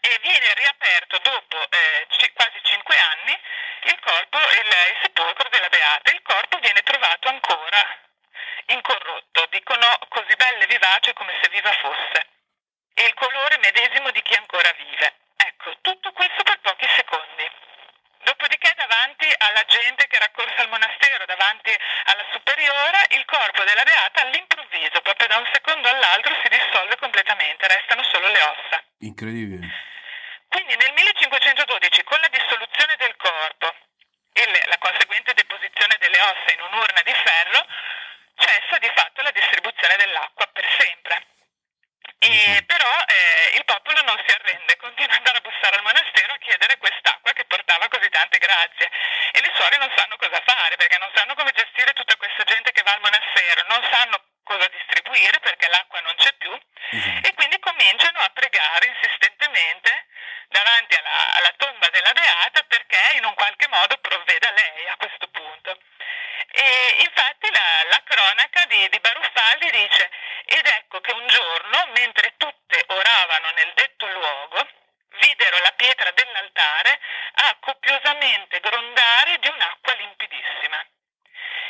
e 0.00 0.18
viene 0.20 0.54
riaperto 0.54 1.18
dopo 1.18 1.70
eh, 1.70 2.06
ci- 2.10 2.32
quasi 2.32 2.58
cinque 2.62 2.96
anni 2.98 3.38
il 3.84 3.98
corpo, 4.00 4.38
il, 4.38 4.66
il 4.66 4.98
sepolcro 5.00 5.48
della 5.48 5.68
Beata. 5.68 6.10
Il 6.10 6.22
corpo 6.22 6.58
viene 6.58 6.82
trovato 6.82 7.28
ancora 7.28 8.10
incorrotto, 8.66 9.46
dicono 9.50 9.86
così 10.08 10.34
bello 10.36 10.62
e 10.62 10.66
vivace 10.66 11.12
come 11.14 11.32
se 11.42 11.48
viva 11.50 11.72
fosse, 11.72 12.26
e 12.94 13.06
il 13.06 13.14
colore 13.14 13.58
medesimo 13.58 14.10
di 14.10 14.22
chi 14.22 14.34
ancora 14.34 14.70
vive. 14.72 15.14
Ecco, 15.36 15.74
tutto 15.80 16.12
questo 16.12 16.42
per 16.42 16.60
pochi 16.60 16.86
secondi. 16.96 17.50
Dopodiché 18.22 18.72
davanti 18.76 19.26
alla 19.36 19.64
gente 19.64 20.06
che 20.06 20.14
era 20.14 20.26
accorsa 20.26 20.62
al 20.62 20.68
monastero, 20.68 21.24
davanti 21.26 21.76
alla 22.04 22.24
superiora, 22.30 23.02
il 23.10 23.24
corpo 23.24 23.64
della 23.64 23.82
Beata 23.82 24.22
all'improvviso, 24.22 25.00
proprio 25.00 25.26
da 25.26 25.38
un 25.38 25.48
secondo 25.52 25.88
all'altro, 25.88 26.32
si 26.42 26.48
dissolve 26.48 26.96
completamente, 26.98 27.66
restano 27.66 28.02
solo 28.04 28.28
le 28.28 28.42
ossa. 28.42 28.84
Incredibile. 29.22 29.70
Quindi 30.48 30.74
nel 30.74 30.92
1512, 30.92 32.02
con 32.02 32.18
la 32.18 32.26
dissoluzione 32.26 32.96
del 32.98 33.14
corpo 33.14 33.72
e 34.32 34.42
la 34.66 34.78
conseguente 34.78 35.32
deposizione 35.34 35.96
delle 36.00 36.20
ossa 36.20 36.50
in 36.50 36.60
un'urna 36.60 37.02
di 37.06 37.14
ferro, 37.14 37.62
cessa 38.34 38.78
di 38.78 38.90
fatto 38.96 39.22
la 39.22 39.30
distribuzione 39.30 39.94
dell'acqua 39.94 40.46
per 40.50 40.66
sempre. 40.76 41.22
E 42.18 42.64
però 42.66 42.90
eh, 43.06 43.56
il 43.58 43.64
popolo 43.64 44.02
non 44.02 44.18
si 44.26 44.34
arrende, 44.34 44.76
continua 44.76 45.14
ad 45.14 45.18
andare 45.18 45.38
a 45.38 45.46
bussare 45.46 45.76
al 45.76 45.82
monastero 45.82 46.32
a 46.34 46.38
chiedere 46.38 46.78
quest'acqua 46.78 47.32
che 47.32 47.44
portava 47.44 47.86
così 47.86 48.08
tante 48.10 48.38
grazie. 48.38 48.90
E 49.30 49.40
le 49.40 49.52
suore 49.54 49.78
non 49.78 49.90
sanno 49.94 50.16
cosa 50.16 50.42
fare 50.44 50.74
perché 50.74 50.98
non 50.98 51.10
sanno 51.14 51.34
come 51.34 51.52
gestire 51.54 51.92
tutta 51.92 52.16
questa 52.16 52.42
gente 52.42 52.72
che 52.72 52.82
va 52.82 52.90
al 52.90 53.00
monastero, 53.00 53.62
non 53.68 53.86
sanno 53.86 54.18
cosa 54.42 54.66
distribuire 54.66 55.38
perché 55.38 55.68
l'acqua 55.68 56.00
non 56.00 56.14
c'è 56.16 56.32
più 56.34 56.50
Esatto. 56.92 57.26
e 57.26 57.34
quindi 57.34 57.58
cominciano 57.58 58.18
a 58.18 58.30
pregare 58.34 58.86
insistentemente 58.86 60.06
davanti 60.48 60.94
alla, 60.94 61.32
alla 61.38 61.54
tomba 61.56 61.88
della 61.88 62.12
Beata 62.12 62.62
perché 62.64 63.16
in 63.16 63.24
un 63.24 63.34
qualche 63.34 63.66
modo 63.68 63.96
provveda 63.96 64.50
lei 64.50 64.86
a 64.88 64.96
questo 64.96 65.26
punto. 65.28 65.78
E 66.50 66.96
infatti 67.00 67.50
la, 67.50 67.88
la 67.88 68.02
cronaca 68.04 68.66
di, 68.66 68.88
di 68.90 69.00
Baruffaldi 69.00 69.70
dice 69.70 70.10
ed 70.44 70.66
ecco 70.66 71.00
che 71.00 71.12
un 71.12 71.26
giorno 71.28 71.86
mentre 71.94 72.34
tutte 72.36 72.84
oravano 72.88 73.50
nel 73.52 73.72
detto 73.74 74.06
luogo 74.08 74.68
videro 75.18 75.58
la 75.60 75.72
pietra 75.72 76.10
dell'altare 76.10 77.00
a 77.34 77.56
copiosamente 77.60 78.60
grondare 78.60 79.38
di 79.38 79.48
un'acqua 79.48 79.94
limpidissima. 79.94 80.84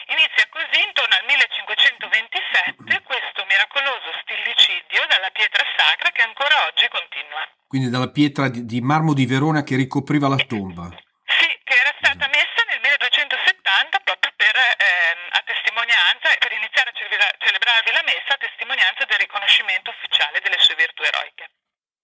Inizia 0.06 0.48
così 0.50 0.82
intorno 0.82 1.14
al 1.14 1.24
1527 1.26 3.02
questo 3.04 3.44
miracoloso 3.46 4.12
stillicidio 4.22 5.06
dalla 5.06 5.30
pietra 5.30 5.64
sacra 5.76 6.10
che 6.10 6.22
ancora 6.22 6.66
oggi 6.66 6.88
continua. 6.88 7.46
Quindi 7.68 7.90
dalla 8.02 8.10
pietra 8.10 8.48
di, 8.48 8.66
di 8.66 8.80
marmo 8.80 9.14
di 9.14 9.26
Verona 9.26 9.62
che 9.62 9.76
ricopriva 9.76 10.26
la 10.26 10.40
tomba. 10.42 10.90
Sì, 10.90 11.48
che 11.62 11.74
era 11.78 11.94
stata 12.02 12.26
messa 12.26 12.60
nel 12.66 12.80
1270 12.82 14.02
proprio 14.02 14.32
per, 14.34 14.54
ehm, 14.56 15.22
a 15.30 15.42
testimonianza, 15.46 16.34
per 16.38 16.50
iniziare 16.50 16.90
a 16.90 16.94
celebra- 16.98 17.34
celebrarvi 17.38 17.92
la 17.92 18.02
messa 18.02 18.34
a 18.34 18.42
testimonianza 18.42 19.04
del 19.06 19.18
riconoscimento 19.18 19.90
ufficiale 19.90 20.40
delle 20.42 20.58
sue 20.58 20.74
virtù 20.74 21.02
eroiche. 21.02 21.50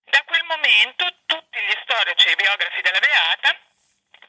Da 0.06 0.22
quel 0.24 0.44
momento 0.46 1.04
tutti 1.26 1.58
gli 1.60 1.74
storici 1.82 2.28
e 2.28 2.32
i 2.32 2.40
biografi 2.40 2.80
della 2.80 3.02
Beata 3.02 3.50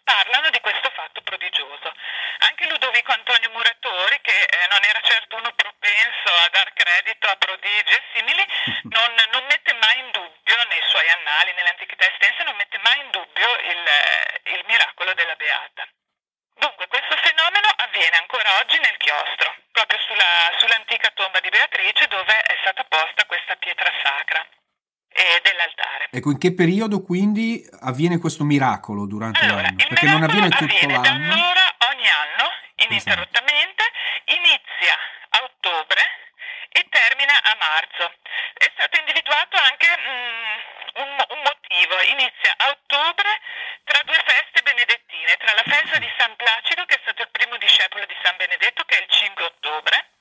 parlano 0.10 0.50
di 0.50 0.60
questo 0.60 0.90
fatto 0.96 1.22
prodigioso. 1.22 1.94
Anche 2.40 2.66
Ludovico 2.68 3.12
Antonio 3.12 3.52
Muratori, 3.52 4.20
che 4.22 4.42
eh, 4.42 4.68
non 4.70 4.84
era 4.84 5.00
certo 5.02 5.36
uno 5.36 5.54
propenso 5.54 6.30
a 6.34 6.50
dar 6.50 6.74
credito 6.74 7.28
a 7.28 7.36
prodigi 7.36 7.94
e 7.94 8.02
simili, 8.14 8.44
non, 8.90 9.14
non 9.32 9.46
mette 9.46 9.74
mai 9.74 10.00
in 10.00 10.10
dubbio 10.10 10.58
nei 10.70 10.82
suoi 10.90 11.08
annali, 11.10 11.54
nell'antichità 11.54 12.10
estensa, 12.10 12.44
non 12.44 12.56
mette 12.56 12.80
mai 12.80 13.00
in 13.00 13.10
dubbio 13.12 13.50
il, 13.60 13.86
eh, 13.86 14.54
il 14.58 14.64
miracolo 14.66 15.14
della 15.14 15.36
Beata. 15.36 15.88
Dunque, 16.56 16.88
questo 16.88 17.16
fenomeno 17.18 17.68
avviene 17.78 18.18
ancora 18.18 18.58
oggi 18.60 18.80
nel 18.80 18.98
chiostro, 18.98 19.56
proprio 19.72 20.00
sulla- 20.08 20.52
sull'antica 20.58 21.12
tomba 21.12 21.40
di 21.40 21.50
Beatrice 21.50 22.08
dove 22.08 22.34
è 22.42 22.58
stata 22.62 22.84
posta 22.84 23.26
questa 23.26 23.56
pietra 23.56 23.92
sacra 24.04 24.46
eh, 25.14 25.40
dell'altare. 25.44 26.09
Ecco, 26.20 26.32
in 26.32 26.38
che 26.38 26.54
periodo 26.54 27.00
quindi 27.00 27.64
avviene 27.88 28.20
questo 28.20 28.44
miracolo 28.44 29.08
durante 29.08 29.40
Allora, 29.40 29.62
l'anno? 29.72 29.88
Perché 29.88 30.06
non 30.06 30.24
avviene 30.24 30.50
tutto 30.50 30.68
avviene 30.68 30.94
da 30.94 31.00
l'anno. 31.00 31.32
allora 31.32 31.66
ogni 31.96 32.10
anno, 32.12 32.46
ininterrottamente, 32.76 33.84
inizia 34.28 34.96
a 35.32 35.44
ottobre 35.48 36.04
e 36.76 36.86
termina 36.92 37.40
a 37.40 37.56
marzo. 37.56 38.12
È 38.52 38.68
stato 38.76 39.00
individuato 39.00 39.56
anche 39.64 39.88
mm, 39.88 41.08
un, 41.08 41.12
un 41.40 41.40
motivo, 41.40 41.96
inizia 42.12 42.52
a 42.68 42.76
ottobre 42.76 43.32
tra 43.88 44.04
due 44.04 44.20
feste 44.20 44.60
benedettine, 44.60 45.40
tra 45.40 45.56
la 45.56 45.64
festa 45.64 46.04
di 46.04 46.10
San 46.20 46.36
Placido, 46.36 46.84
che 46.84 47.00
è 47.00 47.02
stato 47.08 47.22
il 47.24 47.32
primo 47.32 47.56
discepolo 47.56 48.04
di 48.04 48.16
San 48.22 48.36
Benedetto, 48.36 48.84
che 48.84 49.00
è 49.00 49.02
il 49.02 49.10
5 49.10 49.44
ottobre, 49.56 50.20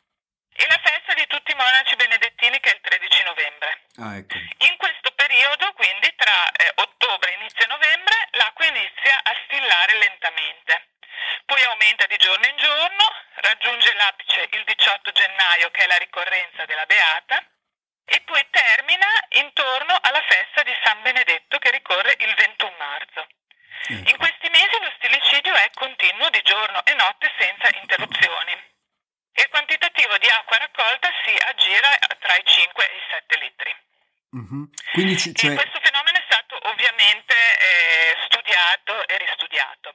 e 0.54 0.66
la 0.66 0.80
festa 0.82 1.14
di 1.14 1.26
tutti 1.26 1.52
i 1.52 1.54
monaci 1.54 1.94
benedettini, 1.94 2.58
che 2.58 2.70
è 2.70 2.74
il 2.74 2.82
13 2.82 3.22
novembre. 3.22 3.70
Ah, 4.02 4.16
ecco. 4.18 4.34
In 4.66 4.76
questo 4.76 5.10
periodo, 5.14 5.72
quindi 5.74 6.12
tra 6.16 6.50
eh, 6.50 6.72
ottobre 6.82 7.30
e 7.30 7.38
inizio 7.38 7.66
novembre, 7.66 8.26
l'acqua 8.32 8.66
inizia 8.66 9.22
a 9.22 9.32
stillare 9.44 9.98
lentamente. 9.98 10.88
Poi 11.46 11.62
aumenta 11.62 12.06
di 12.06 12.16
giorno 12.16 12.46
in 12.46 12.56
giorno, 12.56 13.04
raggiunge 13.34 13.92
l'apice 13.94 14.48
il 14.50 14.64
18 14.64 15.12
gennaio 15.38 15.70
che 15.70 15.82
è 15.82 15.86
la 15.86 15.96
ricorrenza 15.96 16.64
della 16.66 16.84
Beata 16.86 17.38
e 18.04 18.20
poi 18.22 18.44
termina 18.50 19.06
intorno 19.40 19.96
alla 20.00 20.22
festa 20.26 20.62
di 20.62 20.74
San 20.82 21.00
Benedetto 21.02 21.58
che 21.58 21.70
ricorre 21.70 22.16
il 22.18 22.34
21 22.34 22.74
marzo. 22.78 23.26
In 23.88 24.04
ecco. 24.06 24.16
questi 24.16 24.48
mesi 24.50 24.76
lo 24.80 24.92
stillicidio 24.96 25.54
è 25.54 25.70
continuo 25.74 26.28
di 26.30 26.42
giorno 26.42 26.84
e 26.84 26.94
notte 26.94 27.30
senza 27.38 27.68
interruzioni. 27.78 28.52
Il 29.34 29.48
quantitativo 29.50 30.18
di 30.18 30.28
acqua 30.28 30.58
raccolta 30.58 31.08
si 31.24 31.34
aggira 31.46 31.96
tra 32.18 32.34
i 32.34 32.42
5 32.44 32.90
e 32.90 32.96
i 32.96 33.02
7 33.08 33.38
litri. 33.38 33.76
Mhm. 34.30 34.70
Quindi 34.92 35.14
c- 35.14 35.32
cioè, 35.32 35.54
questo 35.54 35.78
fenomeno 35.80 36.18
è 36.18 36.24
stato 36.26 36.58
ovviamente 36.68 37.34
eh, 37.34 38.16
studiato 38.26 39.06
e 39.06 39.16
ristudiato. 39.18 39.94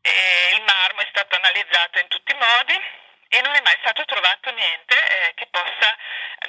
E 0.00 0.56
il 0.56 0.62
marmo 0.62 1.02
è 1.02 1.06
stato 1.10 1.36
analizzato 1.36 1.98
in 1.98 2.08
tutti 2.08 2.32
i 2.32 2.38
modi 2.38 2.80
e 3.32 3.40
non 3.42 3.54
è 3.54 3.60
mai 3.62 3.76
stato 3.78 4.04
trovato 4.04 4.50
niente 4.50 4.94
eh, 4.94 5.34
che 5.34 5.46
possa 5.50 5.96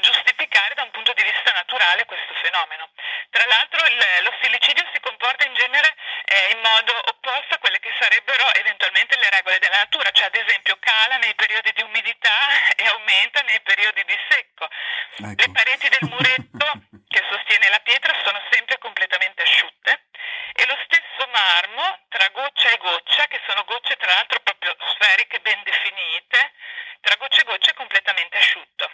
giustificare 0.01 0.73
da 0.73 0.80
un 0.91 0.99
punto 0.99 1.13
di 1.13 1.23
vista 1.23 1.51
naturale 1.53 2.03
questo 2.05 2.33
fenomeno. 2.43 2.89
Tra 3.29 3.45
l'altro 3.47 3.79
il- 3.87 4.23
lo 4.23 4.31
stillicidio 4.37 4.83
si 4.91 4.99
comporta 4.99 5.45
in 5.47 5.53
genere 5.55 5.95
eh, 6.25 6.51
in 6.51 6.59
modo 6.59 6.91
opposto 7.15 7.55
a 7.55 7.57
quelle 7.59 7.79
che 7.79 7.95
sarebbero 7.97 8.53
eventualmente 8.55 9.17
le 9.17 9.29
regole 9.29 9.57
della 9.59 9.77
natura, 9.77 10.11
cioè 10.11 10.27
ad 10.27 10.35
esempio 10.35 10.75
cala 10.79 11.17
nei 11.17 11.33
periodi 11.35 11.71
di 11.71 11.81
umidità 11.81 12.35
e 12.75 12.85
aumenta 12.87 13.41
nei 13.41 13.61
periodi 13.61 14.03
di 14.03 14.17
secco. 14.29 14.67
Le 15.15 15.31
ecco. 15.31 15.51
pareti 15.51 15.87
del 15.87 16.09
muretto 16.11 16.67
che 17.07 17.23
sostiene 17.31 17.69
la 17.69 17.79
pietra 17.79 18.13
sono 18.23 18.41
sempre 18.51 18.77
completamente 18.77 19.41
asciutte 19.43 20.07
e 20.53 20.65
lo 20.67 20.77
stesso 20.83 21.23
marmo 21.31 21.99
tra 22.09 22.27
goccia 22.29 22.69
e 22.69 22.77
goccia, 22.77 23.27
che 23.27 23.39
sono 23.47 23.63
gocce 23.63 23.95
tra 23.95 24.11
l'altro 24.13 24.39
proprio 24.41 24.75
sferiche 24.91 25.39
ben 25.39 25.63
definite, 25.63 26.51
tra 26.99 27.15
goccia 27.15 27.41
e 27.41 27.45
goccia 27.45 27.71
è 27.71 27.73
completamente 27.73 28.37
asciutto. 28.37 28.91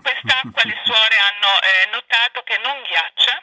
Quest'acqua 0.00 0.62
le 0.64 0.80
suore 0.84 1.16
hanno 1.18 1.60
eh, 1.60 1.86
notato 1.90 2.42
che 2.44 2.56
non 2.58 2.82
ghiaccia, 2.82 3.42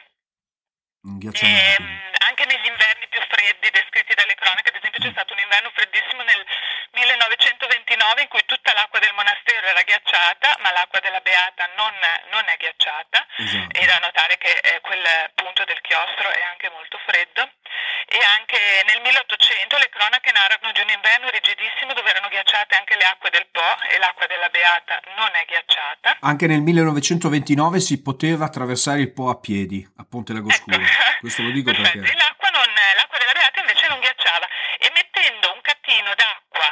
Un 1.36 1.52
ghiacciamento. 1.52 1.82
Ehm, 1.82 2.04
anche 2.26 2.44
negli 2.46 2.66
inverni 2.66 3.06
più 3.08 3.20
freddi 3.28 3.70
descritti 3.70 4.14
dalle 4.14 4.34
cronache, 4.34 4.68
ad 4.70 4.76
esempio 4.76 5.00
c'è 5.00 5.10
stato 5.10 5.32
un 5.32 5.38
inverno 5.38 5.70
freddissimo 5.74 6.22
nel 6.22 6.44
1929 6.92 8.22
in 8.22 8.28
cui 8.28 8.44
tutta 8.46 8.72
l'acqua 8.72 8.98
del 8.98 9.12
monastero 9.12 9.66
era 9.66 9.82
ghiacciata, 9.82 10.56
ma 10.60 10.72
l'acqua 10.72 11.00
della 11.00 11.20
Beata 11.20 11.68
non, 11.76 11.94
non 12.30 12.44
è 12.48 12.56
ghiacciata. 12.56 13.26
Esatto. 13.36 13.78
E 13.78 13.84
da 13.84 13.98
notare 13.98 14.38
che 14.38 14.52
eh, 14.52 14.80
quel 14.80 15.04
punto 15.34 15.64
del 15.64 15.80
chiostro 15.82 16.30
è 16.30 16.42
anche 16.42 16.70
molto 16.70 16.98
freddo. 17.04 17.48
E 18.08 18.18
anche 18.38 18.58
nel 18.86 19.00
1800 19.02 19.78
le 19.78 19.88
cronache 19.90 20.30
narrano 20.32 20.72
di 20.72 20.80
un 20.80 20.88
inverno 20.88 21.28
rigidissimo 21.28 21.92
dove 21.92 22.10
erano 22.10 22.28
ghiacciate 22.28 22.76
anche 22.76 22.96
le 22.96 23.04
acque 23.04 23.30
del 23.30 23.46
Po 23.50 23.80
e 23.90 23.98
l'acqua 23.98 24.26
della 24.26 24.45
Beata 24.56 25.00
non 25.16 25.28
è 25.36 25.44
ghiacciata. 25.46 26.16
Anche 26.20 26.46
nel 26.46 26.62
1929 26.62 27.78
si 27.80 28.00
poteva 28.00 28.46
attraversare 28.46 29.00
il 29.00 29.12
Po 29.12 29.28
a 29.28 29.36
piedi 29.38 29.86
a 29.96 30.04
Ponte 30.08 30.32
Lago 30.32 30.50
Scuro. 30.50 30.76
Ecco. 30.80 31.20
Questo 31.20 31.42
lo 31.42 31.50
dico 31.50 31.70
Perfetto. 31.70 32.00
perché 32.00 32.16
l'acqua, 32.16 32.48
non- 32.50 32.72
l'acqua 32.96 33.18
della 33.18 33.32
Beata 33.36 33.60
invece 33.60 33.86
non 33.88 34.00
ghiacciava 34.00 34.46
e 34.80 34.88
mettendo 34.96 35.52
un 35.52 35.60
catino 35.60 36.08
d'acqua 36.16 36.68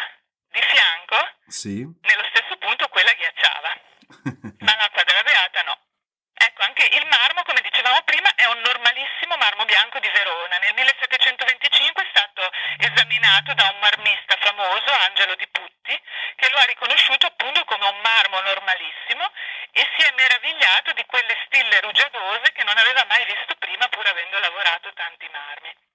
di 0.49 0.61
fianco, 0.65 1.19
sì. 1.49 1.85
nello 1.85 2.25
stesso 2.33 2.57
punto 2.57 2.89
quella 2.89 3.13
ghiacciava, 3.13 3.71
ma 4.65 4.73
l'acqua. 4.81 5.04
Anche 6.85 6.97
il 6.97 7.07
marmo, 7.09 7.43
come 7.45 7.63
dicevamo 7.63 8.03
prima, 8.05 8.29
è 8.35 8.45
un 8.45 8.61
normalissimo 8.61 9.37
marmo 9.39 9.65
bianco 9.65 9.99
di 10.01 10.09
Verona. 10.11 10.59
Nel 10.59 10.75
1725 10.75 12.03
è 12.03 12.07
stato 12.11 12.51
esaminato 12.77 13.55
da 13.55 13.71
un 13.73 13.79
marmista 13.81 14.37
famoso, 14.37 14.93
Angelo 15.09 15.35
di 15.37 15.49
Putti, 15.49 15.99
che 16.37 16.51
lo 16.51 16.59
ha 16.59 16.65
riconosciuto 16.65 17.25
appunto 17.25 17.65
come 17.65 17.89
un 17.89 18.01
marmo 18.03 18.39
normalissimo 18.41 19.33
e 19.73 19.89
si 19.97 20.05
è 20.05 20.13
meravigliato 20.13 20.93
di 20.93 21.07
quelle 21.07 21.35
stille 21.47 21.81
rugiadose 21.81 22.53
che 22.53 22.65
non 22.65 22.77
aveva 22.77 23.03
mai 23.09 23.25
visto 23.25 23.55
prima 23.57 23.89
pur 23.89 24.07
avendo 24.07 24.39
lavorato 24.41 24.93
tanti 24.93 25.27
marmi. 25.33 25.94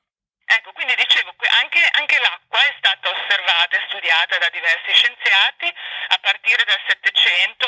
Ecco, 0.51 0.71
quindi 0.73 0.95
dicevo, 0.95 1.35
anche, 1.61 1.87
anche 1.93 2.17
l'acqua 2.17 2.59
è 2.63 2.73
stata 2.79 3.09
osservata 3.09 3.77
e 3.77 3.85
studiata 3.87 4.37
da 4.39 4.49
diversi 4.49 4.91
scienziati, 4.93 5.71
a 6.09 6.17
partire 6.17 6.63
dal 6.65 6.81
Settecento 6.87 7.67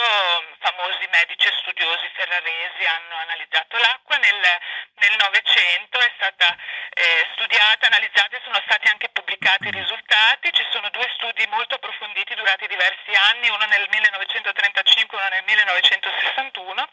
famosi 0.59 1.07
medici 1.11 1.47
e 1.47 1.53
studiosi 1.61 2.09
ferraresi 2.15 2.85
hanno 2.85 3.15
analizzato 3.17 3.77
l'acqua, 3.77 4.17
nel 4.17 5.15
Novecento 5.17 5.99
è 5.99 6.11
stata 6.15 6.57
eh, 6.93 7.27
studiata, 7.33 7.85
analizzata 7.85 8.37
e 8.37 8.41
sono 8.43 8.59
stati 8.65 8.87
anche 8.87 9.09
pubblicati 9.09 9.67
i 9.67 9.71
risultati, 9.71 10.51
ci 10.51 10.65
sono 10.71 10.89
due 10.89 11.07
studi 11.13 11.45
molto 11.47 11.75
approfonditi 11.75 12.33
durati 12.33 12.65
diversi 12.65 13.13
anni, 13.29 13.49
uno 13.49 13.65
nel 13.65 13.87
1935 13.89 15.17
e 15.17 15.21
uno 15.21 15.29
nel 15.29 15.43
1961, 15.45 16.89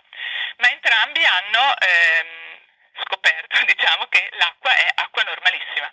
ma 0.59 0.69
hanno 1.49 1.75
ehm, 1.79 2.49
scoperto 3.05 3.65
diciamo, 3.65 4.07
che 4.09 4.29
l'acqua 4.39 4.75
è 4.75 4.93
acqua 4.95 5.23
normalissima, 5.23 5.91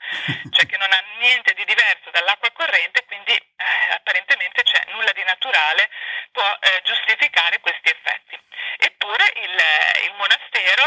cioè 0.51 0.65
che 0.65 0.77
non 0.77 0.91
ha 0.91 1.03
niente 1.17 1.53
di 1.53 1.65
diverso 1.65 2.09
dall'acqua 2.11 2.51
corrente, 2.51 3.05
quindi 3.05 3.33
eh, 3.33 3.93
apparentemente 3.93 4.63
c'è 4.63 4.83
nulla 4.91 5.11
di 5.11 5.23
naturale 5.23 5.89
può 6.31 6.57
eh, 6.59 6.81
giustificare 6.83 7.59
questi 7.59 7.89
effetti. 7.89 8.39
Eppure 8.77 9.31
il, 9.35 9.61
il 10.05 10.13
monastero 10.17 10.83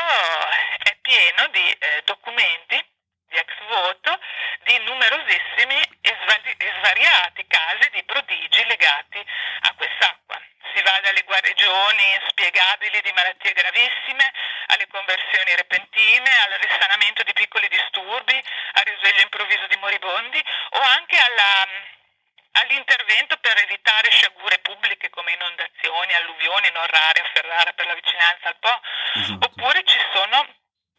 è 0.83 0.97
pieno 1.01 1.47
di 1.49 1.71
eh, 1.71 2.03
documenti 2.05 2.97
di 3.29 3.37
ex 3.37 3.53
voto 3.69 4.19
di 4.65 4.79
numerosissimi 4.85 5.77
e, 6.01 6.17
svari- 6.23 6.57
e 6.57 6.73
svariati 6.79 7.47
casi 7.47 7.91
di 7.91 8.03
prodigi 8.05 8.65
legati 8.65 9.25
a 9.63 9.75
quest'acqua. 9.75 10.41
Si 10.75 10.83
va 10.83 11.01
dalle 11.01 11.23
guarigioni 11.23 12.15
inspiegabili 12.21 13.01
di 13.01 13.13
malattie 13.13 13.53
gravissime 13.53 14.33
alle 14.67 14.87
conversioni 14.89 15.57
repentine, 15.57 16.31
al 16.45 16.59
risanamento 16.61 17.23
di 17.23 17.33
piccoli 17.33 17.69
disturbi, 17.69 18.37
al 18.73 18.85
risveglio 18.85 19.23
improvviso 19.23 19.67
di 19.67 19.77
moribondi 19.77 20.43
o 20.71 20.81
anche 20.81 21.19
alla, 21.19 21.67
all'intervento 22.61 23.37
per 23.39 23.57
evitare 23.59 24.11
sciagure 24.11 24.59
pubbliche 24.59 25.09
come 25.11 25.33
inondazioni, 25.33 26.15
alluvioni 26.15 26.71
non 26.73 26.87
rare 26.87 27.21
a 27.21 27.31
Ferrara 27.33 27.73
per 27.73 27.87
la 27.87 27.95
vicinanza 27.95 28.49
al 28.49 28.57
Po. 28.59 28.81
Esatto. 29.15 29.47
Oppure 29.47 29.85
ci 29.85 29.99
sono 30.13 30.47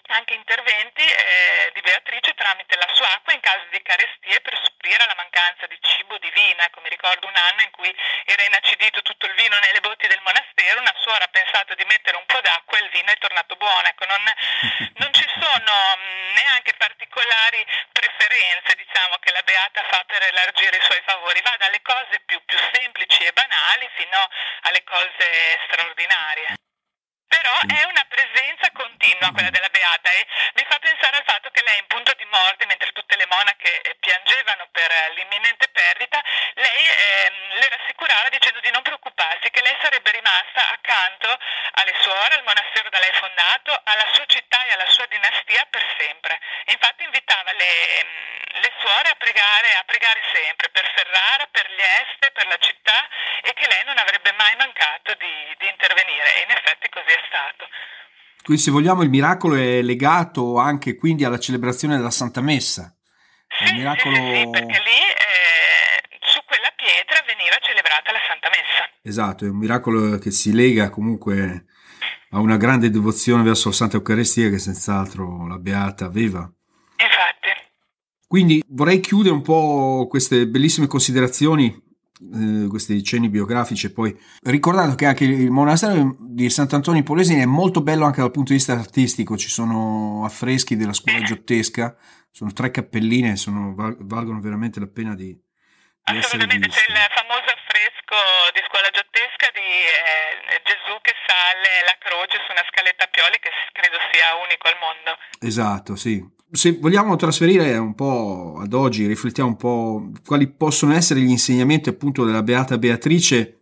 anche 0.09 0.33
interventi 0.33 1.03
eh, 1.03 1.71
di 1.73 1.81
Beatrice 1.81 2.33
tramite 2.33 2.75
la 2.77 2.87
sua 2.93 3.08
acqua 3.19 3.33
in 3.33 3.41
caso 3.41 3.65
di 3.69 3.81
carestie 3.81 4.39
per 4.39 4.55
supplire 4.63 5.03
alla 5.03 5.15
mancanza 5.15 5.67
di 5.67 5.77
cibo 5.81 6.17
di 6.17 6.31
vino. 6.31 6.61
Ecco, 6.63 6.79
mi 6.81 6.89
ricordo 6.89 7.27
un 7.27 7.35
anno 7.35 7.61
in 7.61 7.71
cui 7.71 7.93
era 8.25 8.43
inacidito 8.43 9.01
tutto 9.01 9.25
il 9.27 9.35
vino 9.35 9.59
nelle 9.59 9.81
botti 9.81 10.07
del 10.07 10.21
monastero, 10.23 10.79
una 10.79 10.95
suora 10.99 11.25
ha 11.25 11.27
pensato 11.27 11.75
di 11.75 11.83
mettere 11.85 12.15
un 12.15 12.25
po' 12.25 12.39
d'acqua 12.39 12.77
e 12.77 12.83
il 12.83 12.89
vino 12.89 13.11
è 13.11 13.17
tornato 13.17 13.55
buono. 13.55 13.87
Ecco, 13.87 14.05
non, 14.05 14.23
non 15.03 15.13
ci 15.13 15.27
sono 15.27 15.73
mh, 15.99 16.33
neanche 16.33 16.73
particolari 16.77 17.65
preferenze 17.91 18.75
diciamo, 18.75 19.17
che 19.19 19.31
la 19.31 19.43
Beata 19.43 19.83
fa 19.89 20.03
per 20.07 20.23
elargire 20.23 20.77
i 20.77 20.85
suoi 20.85 21.01
favori, 21.05 21.41
va 21.41 21.55
dalle 21.59 21.81
cose 21.81 22.21
più, 22.25 22.39
più 22.45 22.57
semplici 22.71 23.23
e 23.23 23.33
banali 23.33 23.89
fino 23.95 24.29
alle 24.61 24.83
cose 24.83 25.59
straordinarie. 25.67 26.55
Però 27.29 27.53
è 27.61 27.83
una 27.85 28.05
presenza 28.09 28.71
continua 28.73 29.31
quella 29.31 29.51
della 29.51 29.69
Beata 29.69 30.09
e 30.11 30.25
mi 30.55 30.65
fa 30.67 30.79
pensare 30.79 31.17
al 31.17 31.23
fatto 31.23 31.51
che 31.51 31.61
lei 31.63 31.77
in 31.77 31.87
punto 31.87 32.11
di 32.13 32.25
morte, 32.25 32.65
mentre 32.65 32.91
tutte 32.91 33.15
le 33.15 33.27
monache 33.27 33.81
eh, 33.81 33.95
piangevano 33.99 34.67
per 34.71 34.89
eh, 34.89 35.13
l'imminente 35.13 35.69
perdita, 35.69 36.21
lei 36.55 36.83
ehm, 36.87 37.59
le 37.59 37.69
rassicurava 37.69 38.29
dicendo 38.29 38.59
di 38.61 38.71
non 38.71 38.81
preoccuparsi, 38.81 39.49
che 39.51 39.61
lei 39.61 39.77
sarebbe 39.81 40.11
rimasta 40.11 40.71
accanto 40.71 41.37
alle 41.73 41.93
suore, 42.01 42.33
al 42.33 42.43
monastero 42.43 42.89
da 42.89 42.99
lei 42.99 43.13
fondato, 43.13 43.79
alla 43.83 44.07
sua 44.13 44.25
città 44.25 44.65
e 44.65 44.71
alla 44.73 44.89
sua 44.89 45.05
dinastia 45.05 45.67
per 45.69 45.85
sempre. 45.97 46.39
Infatti 46.65 47.03
invitava 47.03 47.51
le, 47.53 47.99
ehm, 47.99 48.39
le 48.61 48.71
suore 48.79 49.09
a 49.09 49.15
pregare, 49.15 49.75
a 49.75 49.83
pregare 49.85 50.21
sempre 50.33 50.69
per 50.69 50.91
Ferrara, 50.95 51.47
per 51.51 51.69
Lieste, 51.69 52.31
per 52.31 52.47
la 52.47 52.57
città 52.57 53.07
e 53.43 53.53
che 53.53 53.67
lei 53.67 53.83
non 53.85 53.97
avrebbe 53.97 54.31
mai 54.33 54.55
mancato 54.55 55.13
di, 55.15 55.55
di 55.57 55.67
intervenire 55.67 56.35
e 56.35 56.39
in 56.41 56.51
effetti 56.51 56.89
così 56.89 57.11
è 57.11 57.23
stato. 57.27 57.69
Quindi 58.49 58.65
se 58.65 58.71
vogliamo 58.71 59.03
il 59.03 59.11
miracolo 59.11 59.53
è 59.53 59.79
legato 59.83 60.57
anche 60.57 60.95
quindi 60.95 61.23
alla 61.23 61.37
celebrazione 61.37 61.97
della 61.97 62.09
Santa 62.09 62.41
Messa. 62.41 62.91
Sì, 63.47 63.75
miracolo... 63.75 64.15
sì, 64.15 64.49
perché 64.49 64.65
lì 64.65 65.01
eh, 65.05 66.17
su 66.19 66.39
quella 66.47 66.73
pietra 66.75 67.23
veniva 67.27 67.55
celebrata 67.61 68.11
la 68.11 68.17
Santa 68.27 68.49
Messa. 68.49 68.89
Esatto, 69.03 69.45
è 69.45 69.49
un 69.49 69.57
miracolo 69.57 70.17
che 70.17 70.31
si 70.31 70.51
lega 70.51 70.89
comunque 70.89 71.65
a 72.31 72.39
una 72.39 72.57
grande 72.57 72.89
devozione 72.89 73.43
verso 73.43 73.69
la 73.69 73.75
Santa 73.75 73.97
Eucaristia 73.97 74.49
che 74.49 74.57
senz'altro 74.57 75.45
la 75.45 75.59
Beata 75.59 76.05
aveva. 76.05 76.39
Infatti. 76.39 77.49
Quindi 78.25 78.63
vorrei 78.69 78.99
chiudere 78.99 79.35
un 79.35 79.43
po' 79.43 80.07
queste 80.09 80.47
bellissime 80.47 80.87
considerazioni, 80.87 81.79
eh, 82.19 82.67
questi 82.67 83.01
cenni 83.03 83.29
biografici 83.29 83.87
e 83.87 83.91
poi 83.91 84.17
ricordando 84.43 84.95
che 84.95 85.05
anche 85.05 85.23
il 85.23 85.49
monastero 85.51 86.17
di 86.19 86.49
Sant'Antonio 86.49 86.99
in 86.99 87.05
Polesine 87.05 87.43
è 87.43 87.45
molto 87.45 87.81
bello 87.81 88.05
anche 88.05 88.21
dal 88.21 88.31
punto 88.31 88.51
di 88.51 88.57
vista 88.57 88.73
artistico, 88.73 89.37
ci 89.37 89.49
sono 89.49 90.25
affreschi 90.25 90.75
della 90.75 90.93
scuola 90.93 91.21
giottesca, 91.21 91.95
sono 92.29 92.51
tre 92.51 92.71
cappelline, 92.71 93.35
sono, 93.35 93.73
val- 93.73 93.97
valgono 94.01 94.41
veramente 94.41 94.79
la 94.79 94.87
pena 94.87 95.15
di, 95.15 95.31
di 95.31 96.17
Assolutamente, 96.17 96.67
c'è 96.67 96.85
il 96.87 96.97
famoso 97.15 97.49
affresco 97.55 98.19
di 98.53 98.61
scuola 98.67 98.89
giottesca 98.91 99.47
di 99.53 99.69
eh, 99.87 100.61
Gesù 100.63 100.99
che 101.01 101.13
sale 101.25 101.87
la 101.87 101.95
croce 101.99 102.35
su 102.43 102.51
una 102.51 102.65
scaletta 102.67 103.05
a 103.05 103.07
pioli 103.07 103.39
che 103.39 103.49
credo 103.71 103.97
sia 104.11 104.35
unico 104.43 104.67
al 104.67 104.77
mondo. 104.79 105.17
Esatto, 105.39 105.95
sì. 105.95 106.37
Se 106.51 106.77
vogliamo 106.79 107.15
trasferire 107.15 107.77
un 107.77 107.93
po' 107.93 108.55
ad 108.59 108.73
oggi, 108.73 109.05
riflettiamo 109.05 109.49
un 109.49 109.55
po' 109.55 110.11
quali 110.25 110.47
possono 110.47 110.93
essere 110.93 111.19
gli 111.19 111.29
insegnamenti 111.29 111.89
appunto 111.89 112.25
della 112.25 112.41
Beata 112.41 112.77
Beatrice 112.77 113.59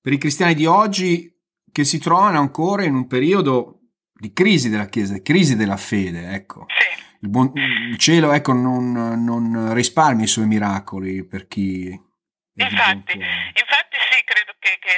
per 0.00 0.12
i 0.12 0.18
cristiani 0.18 0.54
di 0.54 0.66
oggi 0.66 1.32
che 1.70 1.84
si 1.84 1.98
trovano 1.98 2.40
ancora 2.40 2.84
in 2.84 2.94
un 2.94 3.06
periodo 3.06 3.80
di 4.12 4.32
crisi 4.32 4.68
della 4.68 4.86
Chiesa, 4.86 5.14
di 5.14 5.22
crisi 5.22 5.54
della 5.56 5.76
fede, 5.76 6.32
ecco. 6.32 6.66
Il, 7.20 7.28
buon- 7.28 7.52
il 7.54 7.96
cielo, 7.96 8.32
ecco, 8.32 8.52
non, 8.52 8.92
non 8.92 9.72
risparmi 9.72 10.24
i 10.24 10.28
suoi 10.28 10.46
miracoli 10.46 11.24
per 11.24 11.46
chi... 11.46 12.08
Infatti, 12.54 13.12
infatti 13.16 13.96
sì, 14.10 14.20
credo 14.24 14.52
che, 14.58 14.76
che 14.80 14.90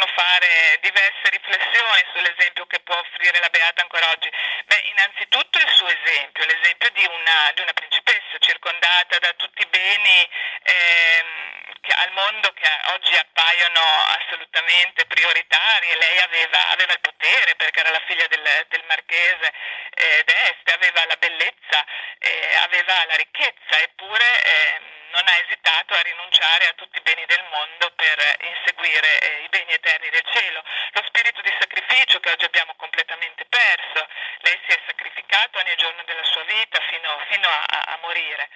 si 0.00 0.06
possano 0.06 0.06
fare 0.14 0.78
diverse 0.80 1.28
riflessioni 1.28 2.02
sull'esempio 2.12 2.66
che 2.66 2.80
può 2.80 2.96
offrire 2.96 3.38
la 3.40 3.48
Beata 3.48 3.82
ancora 3.82 4.08
oggi. 4.10 4.30
Beh, 4.64 4.82
innanzitutto 4.90 5.58
il 5.58 5.68
suo 5.74 5.88
esempio, 5.88 6.44
l'esempio 6.46 6.90
di 6.90 7.04
una, 7.04 7.52
di 7.54 7.60
una 7.60 7.72
principessa 7.72 8.38
circondata 8.38 9.18
da 9.18 9.32
tutti 9.34 9.62
i 9.62 9.66
beni 9.66 10.28
ehm, 10.62 11.74
che, 11.80 11.92
al 11.92 12.12
mondo 12.12 12.52
che 12.52 12.68
oggi 12.94 13.14
appaiono 13.16 13.80
assolutamente 14.18 15.04
prioritari 15.06 15.90
e 15.90 15.96
lei 15.96 16.18
aveva, 16.20 16.68
aveva 16.70 16.92
il 16.92 17.00
potere 17.00 17.54
perché 17.56 17.80
era 17.80 17.90
la 17.90 18.02
figlia 18.06 18.26
del, 18.28 18.66
del 18.68 18.84
marchese 18.86 19.52
eh, 19.94 20.22
d'Este, 20.24 20.72
aveva 20.72 21.04
la 21.06 21.16
bellezza, 21.16 21.84
eh, 22.18 22.54
aveva 22.64 23.04
la 23.06 23.16
ricchezza, 23.16 23.78
eppure 23.80 24.24
ehm, 24.44 24.99
non 25.10 25.26
ha 25.26 25.36
esitato 25.46 25.94
a 25.94 26.00
rinunciare 26.02 26.66
a 26.68 26.72
tutti 26.74 26.98
i 26.98 27.02
beni 27.02 27.24
del 27.26 27.44
mondo 27.50 27.90
per 27.94 28.18
eh, 28.18 28.36
inseguire 28.46 29.20
eh, 29.20 29.42
i 29.44 29.48
beni 29.48 29.72
eterni 29.72 30.08
del 30.10 30.24
cielo. 30.32 30.62
Lo 30.92 31.02
spirito 31.06 31.40
di 31.42 31.54
sacrificio 31.58 32.20
che 32.20 32.30
oggi 32.30 32.44
abbiamo 32.44 32.74
completamente 32.76 33.44
perso, 33.46 34.06
lei 34.40 34.58
si 34.66 34.72
è 34.72 34.80
sacrificato 34.86 35.58
ogni 35.58 35.74
giorno 35.76 36.02
della 36.04 36.24
sua 36.24 36.42
vita 36.44 36.80
fino, 36.88 37.18
fino 37.30 37.48
a, 37.48 37.64
a- 37.66 37.84
a 37.94 37.98
morire. 38.02 38.48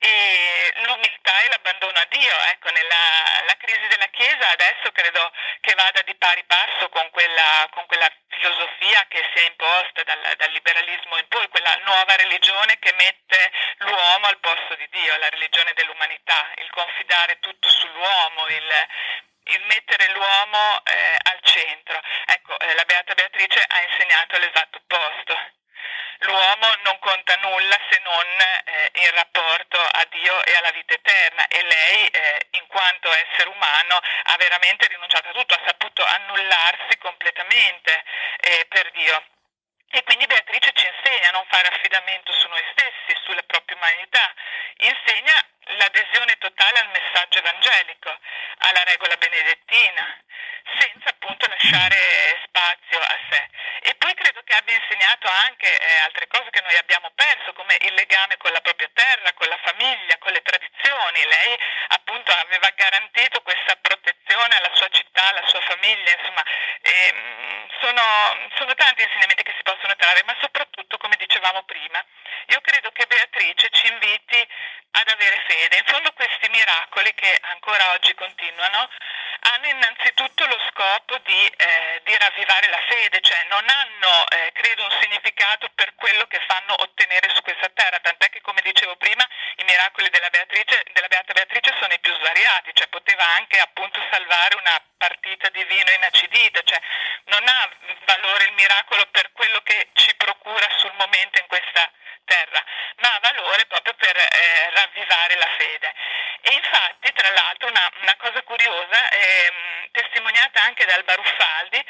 E 0.00 0.72
l'umiltà 0.86 1.40
e 1.40 1.48
l'abbandono 1.48 1.98
a 1.98 2.06
Dio, 2.08 2.36
ecco, 2.50 2.70
nella 2.70 3.28
la 3.48 3.56
crisi 3.56 3.86
della 3.88 4.08
Chiesa 4.10 4.50
adesso 4.50 4.92
credo 4.92 5.32
che 5.60 5.74
vada 5.74 6.02
di 6.02 6.14
pari 6.16 6.44
passo 6.44 6.88
con 6.90 7.08
quella, 7.10 7.66
con 7.72 7.86
quella 7.86 8.10
filosofia 8.28 9.04
che 9.08 9.24
si 9.32 9.42
è 9.42 9.46
imposta 9.46 10.02
dal, 10.04 10.34
dal 10.36 10.50
liberalismo 10.52 11.16
in 11.16 11.26
poi, 11.28 11.48
quella 11.48 11.74
nuova 11.84 12.14
religione 12.16 12.78
che 12.78 12.92
mette 12.92 13.50
l'uomo 13.78 14.26
al 14.26 14.38
posto 14.38 14.74
di 14.76 14.86
Dio, 14.90 15.16
la 15.16 15.30
religione 15.30 15.72
dell'umanità, 15.74 16.52
il 16.56 16.68
confidare 16.70 17.38
tutto 17.40 17.68
sull'uomo, 17.70 18.46
il, 18.48 18.86
il 19.54 19.62
mettere 19.64 20.08
l'uomo 20.12 20.84
eh, 20.84 21.18
al 21.22 21.40
centro. 21.42 22.00
Ecco, 22.26 22.58
eh, 22.60 22.74
la 22.74 22.84
Beata 22.84 23.14
Beatrice 23.14 23.64
ha 23.66 23.80
insegnato 23.80 24.38
l'esatto 24.38 24.78
opposto. 24.78 25.56
L'uomo 26.22 26.74
non 26.82 26.98
conta 26.98 27.36
nulla 27.36 27.78
se 27.88 28.00
non 28.02 28.26
eh, 28.64 28.90
in 28.94 29.10
rapporto 29.14 29.37
a 29.98 30.06
Dio 30.10 30.44
e 30.44 30.54
alla 30.54 30.70
vita 30.70 30.94
eterna 30.94 31.46
e 31.48 31.62
lei, 31.62 32.06
eh, 32.06 32.46
in 32.52 32.66
quanto 32.68 33.12
essere 33.12 33.48
umano, 33.48 33.96
ha 33.96 34.36
veramente 34.36 34.86
rinunciato 34.86 35.28
a 35.28 35.32
tutto, 35.32 35.54
ha 35.54 35.62
saputo 35.66 36.04
annullarsi 36.04 36.96
completamente 36.98 38.04
eh, 38.40 38.66
per 38.68 38.90
Dio. 38.92 39.22
E 39.90 40.02
quindi 40.04 40.26
Beatrice 40.26 40.70
ci 40.74 40.86
insegna 40.86 41.28
a 41.28 41.32
non 41.32 41.46
fare 41.48 41.68
affidamento 41.68 42.30
su 42.32 42.46
noi 42.48 42.62
stessi, 42.72 43.18
sulla 43.24 43.42
propria 43.42 43.76
umanità, 43.76 44.34
insegna 44.76 45.32
l'adesione 45.76 46.36
totale 46.36 46.78
al 46.80 46.88
messaggio 46.88 47.38
evangelico, 47.38 48.18
alla 48.58 48.84
regola 48.84 49.16
benedettina, 49.16 50.22
senza 50.78 51.08
appunto 51.08 51.46
lasciare 51.46 51.96
spazio 52.44 53.00
a 53.00 53.18
sé. 53.30 53.48
E 53.80 53.94
poi 53.94 54.12
credo 54.12 54.42
che 54.44 54.54
abbia 54.54 54.76
insegnato 54.76 55.26
anche 55.28 55.66
eh, 55.66 55.98
altre 56.04 56.26
cose 56.26 56.50
che 56.50 56.60
noi 56.60 56.76
abbiamo 56.76 57.10
perso, 57.14 57.52
come 57.54 57.76
il 57.80 57.94
legame 57.94 58.36
con 58.36 58.52
la 58.52 58.60
propria 58.60 58.90
terra, 58.92 59.32
con 59.32 59.48
la 59.48 59.58
famiglia, 59.62 60.18
con 60.18 60.32
le 60.32 60.42
tradizioni. 60.42 61.24
Lei 61.38 61.56
appunto 61.88 62.32
aveva 62.32 62.68
garantito 62.74 63.40
questa 63.42 63.76
protezione 63.76 64.56
alla 64.56 64.74
sua 64.74 64.88
città, 64.88 65.24
alla 65.28 65.46
sua 65.46 65.60
famiglia, 65.60 66.10
insomma, 66.18 66.42
ehm, 66.82 67.68
sono, 67.80 68.02
sono 68.56 68.74
tanti 68.74 69.02
insegnamenti 69.02 69.44
che 69.44 69.54
si 69.56 69.62
possono 69.62 69.94
trarre, 69.94 70.24
ma 70.24 70.34
soprattutto, 70.40 70.96
come 70.96 71.14
dicevamo 71.16 71.62
prima, 71.62 72.04
io 72.46 72.60
credo 72.60 72.90
che 72.90 73.06
Beatrice 73.06 73.68
ci 73.70 73.86
inviti 73.86 74.48
ad 74.90 75.08
avere 75.08 75.44
fede. 75.46 75.76
In 75.76 75.84
fondo 75.86 76.12
questi 76.12 76.48
miracoli 76.48 77.14
che 77.14 77.38
ancora 77.42 77.92
oggi 77.92 78.14
continuano 78.14 78.88
hanno 79.40 79.66
innanzitutto 79.68 80.44
lo 80.46 80.58
scopo 80.70 81.18
di, 81.18 81.46
eh, 81.46 82.00
di 82.02 82.16
ravvivare 82.16 82.68
la 82.68 82.82
fede, 82.88 83.20
cioè 83.20 83.46
non 83.48 83.64
hanno, 83.68 84.26
eh, 84.30 84.50
credo, 84.52 84.82
un 84.82 84.90
significato 85.00 85.68
per 85.74 85.94
quello 85.94 86.26
che 86.26 86.40
fanno 86.48 86.74
ottenere 86.82 87.28
su 87.34 87.42
questa 87.42 87.68
terra, 87.68 88.00
tant'è 88.00 88.28
che 88.30 88.40
come 88.40 88.60
dicevo 88.62 88.96
prima 88.96 89.24
i 89.56 89.64
miracoli 89.64 90.08
della, 90.10 90.28
Beatrice 90.30 90.82
sono 92.28 92.36
i 92.36 92.36
più 92.36 92.36
svariati, 92.36 92.70
cioè 92.74 92.88
poteva 92.88 93.24
anche 93.36 93.58
appunto 93.58 94.00
salvare 94.10 94.56
una 94.56 94.82
partita 94.96 95.48
di 95.50 95.64
vino 95.64 95.90
inacidita, 95.90 96.60
cioè 96.64 96.80
non 97.26 97.42
ha 97.46 97.70
valore 98.04 98.44
il 98.44 98.52
miracolo 98.54 99.06
per 99.10 99.32
quello 99.32 99.60
che 99.62 99.88
ci 99.94 100.14
procura 100.16 100.66
sul 100.76 100.92
momento 100.98 101.40
in 101.40 101.46
questa 101.46 101.90
terra, 102.24 102.62
ma 102.96 103.14
ha 103.14 103.20
valore 103.20 103.64
proprio 103.66 103.94
per 103.94 104.16
eh, 104.16 104.70
ravvivare 104.74 105.34
la 105.36 105.48
fede. 105.56 105.94
E 106.42 106.52
infatti, 106.52 107.12
tra 107.12 107.30
l'altro, 107.30 107.68
una, 107.68 107.90
una 108.02 108.16
cosa 108.16 108.42
curiosa, 108.42 109.10
ehm, 109.10 109.88
testimoniata 109.92 110.62
anche 110.62 110.84
dal 110.84 111.04
Baruffaldi, 111.04 111.84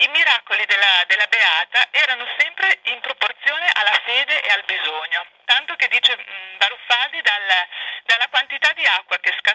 i 0.00 0.08
miracoli 0.08 0.64
della, 0.66 1.04
della, 1.06 1.26
Beata 1.26 1.88
erano 1.90 2.24
sempre 2.38 2.78
in 2.84 3.00
proporzione 3.00 3.68
alla 3.72 4.00
fede 4.04 4.40
e 4.40 4.50
al 4.50 4.62
bisogno, 4.64 5.26
tanto 5.44 5.74
che 5.76 5.88
dice 5.88 6.16
mh, 6.16 6.56
Baruffaldi 6.58 7.20
dal, 7.22 7.66
dalla 8.04 8.28
quantità 8.28 8.72
di 8.74 8.84
acqua 8.84 9.18
che 9.18 9.34
scaturiva 9.38 9.47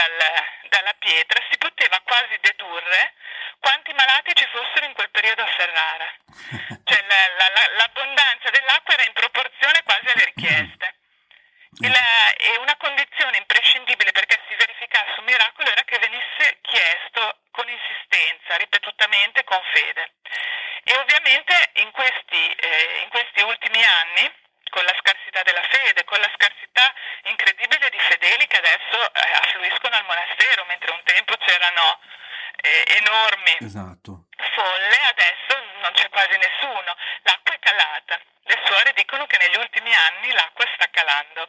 dal, 0.00 0.44
dalla 0.68 0.94
pietra 0.98 1.40
si 1.50 1.58
poteva 1.58 2.00
quasi 2.04 2.38
dedurre 2.40 3.14
quanti 3.58 3.92
malati 3.92 4.34
ci 4.34 4.46
fossero 4.50 4.86
in 4.86 4.94
quel 4.94 5.10
periodo 5.10 5.42
a 5.42 5.46
Ferrara. 5.46 6.08
Cioè 6.84 7.04
la, 7.06 7.48
la, 7.48 7.66
l'abbondanza 7.76 8.48
dell'acqua 8.50 8.94
era 8.94 9.04
in 9.04 9.12
proporzione 9.12 9.82
quasi 9.84 10.06
alle 10.08 10.24
richieste. 10.24 10.94
E, 11.82 11.88
la, 11.88 12.34
e 12.34 12.58
una 12.58 12.76
condizione 12.76 13.36
imprescindibile 13.38 14.10
perché 14.12 14.40
si 14.48 14.54
verificasse 14.56 15.18
un 15.18 15.24
miracolo 15.24 15.70
era 15.70 15.84
che 15.84 15.98
venisse 15.98 16.58
chiesto 16.62 17.38
con 17.52 17.68
insistenza, 17.68 18.56
ripetutamente, 18.56 19.44
con 19.44 19.60
fede. 19.72 20.12
E 20.84 20.96
ovviamente 20.96 21.70
in 21.74 21.90
questi, 21.92 22.52
eh, 22.52 23.00
in 23.04 23.08
questi 23.08 23.40
ultimi 23.42 23.84
anni, 23.84 24.32
con 24.70 24.84
la 24.84 24.94
scarsità 24.98 25.42
della 25.42 25.62
fede, 25.68 26.04
con 26.04 26.18
la 26.18 26.30
scarsità 26.34 26.94
incredibile 27.24 27.90
di 27.90 27.98
fedeli 27.98 28.46
che 28.46 28.56
adesso 28.56 29.12
eh, 29.12 29.32
affluiscono 29.42 29.96
al 29.96 30.04
monastero, 30.06 30.64
mentre 30.64 30.92
un 30.92 31.02
tempo 31.04 31.36
c'erano 31.36 32.00
eh, 32.62 32.84
enormi 33.02 33.56
esatto. 33.70 34.26
folle, 34.50 34.98
adesso 35.14 35.54
non 35.80 35.92
c'è 35.92 36.08
quasi 36.10 36.36
nessuno. 36.36 36.96
L'acqua 37.22 37.54
è 37.54 37.58
calata. 37.60 38.18
Le 38.42 38.58
suore 38.64 38.92
dicono 38.94 39.26
che 39.26 39.38
negli 39.38 39.56
ultimi 39.56 39.94
anni 39.94 40.32
l'acqua 40.32 40.66
sta 40.74 40.90
calando. 40.90 41.48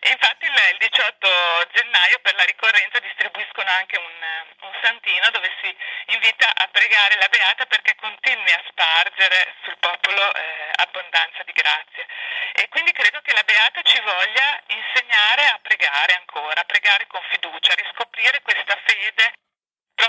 E 0.00 0.10
infatti 0.10 0.46
il, 0.46 0.56
il 0.72 0.78
18 0.78 1.28
gennaio 1.72 2.18
per 2.20 2.34
la 2.36 2.44
ricorrenza 2.44 2.98
distribuiscono 3.00 3.68
anche 3.68 3.98
un, 3.98 4.16
un, 4.62 4.72
santino 4.80 5.28
dove 5.30 5.50
si 5.60 5.76
invita 6.14 6.48
a 6.54 6.68
pregare 6.68 7.18
la 7.18 7.28
Beata 7.28 7.66
perché 7.66 7.94
continui 7.96 8.52
a 8.52 8.62
spargere 8.68 9.54
sul 9.64 9.76
popolo 9.78 10.22
eh, 10.34 10.72
abbondanza 10.76 11.42
di 11.42 11.52
grazie. 11.52 12.06
E 12.54 12.68
quindi 12.68 12.92
credo 12.92 13.20
che 13.20 13.34
la 13.34 13.42
Beata 13.42 13.82
ci 13.82 14.00
voglia 14.00 14.62
insegnare 14.68 15.46
a 15.48 15.58
pregare 15.60 16.14
ancora, 16.14 16.60
a 16.60 16.64
pregare 16.64 17.06
con 17.08 17.20
fiducia, 17.28 17.72
a 17.72 17.82
riscoprire 17.82 18.40
questa 18.40 18.78
fede 18.86 19.32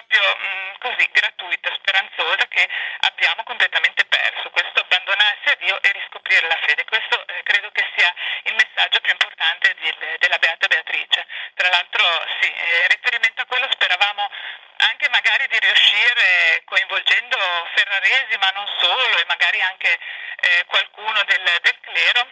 proprio 0.10 0.36
mh, 0.36 0.50
mm, 0.50 0.74
così 0.80 1.10
gratuita, 1.12 1.70
speranzosa 1.76 2.48
che 2.48 2.68
abbiamo 3.02 3.44
completamente 3.44 4.04
perso, 4.06 4.50
questo 4.50 4.80
abbandonarsi 4.82 5.50
a 5.50 5.56
Dio 5.60 5.82
e 5.82 5.92
riscoprire 5.92 6.48
la 6.48 6.60
fede. 6.66 6.84
Questo 6.86 7.28
eh, 7.28 7.44
credo 7.44 7.70
che 7.72 7.86
sia 7.96 8.14
il 8.44 8.56
messaggio 8.56 9.00
più 9.02 9.12
importante 9.12 9.76
di, 9.80 9.94
della 10.18 10.38
Beata 10.40 10.68
Beatrice. 10.68 11.26
Tra 11.54 11.70
l'altro 11.70 12.04
sì, 12.42 12.50
in 12.50 12.88
riferimento 12.88 13.42
a 13.42 13.46
quello 13.46 13.68
speravamo 13.72 14.30
anche 14.78 15.10
magari 15.10 15.48
di 15.48 15.60
riuscire 15.60 16.64
coinvolgendo 16.66 17.38
ferraresi 17.76 18.38
ma 18.40 18.50
non 18.56 18.66
solo 18.80 19.18
e 19.20 19.26
magari 19.28 19.62
anche 19.62 19.92
eh, 19.92 20.66
qualcuno 20.66 21.22
del, 21.24 21.60
del 21.62 21.80
clero 21.82 22.28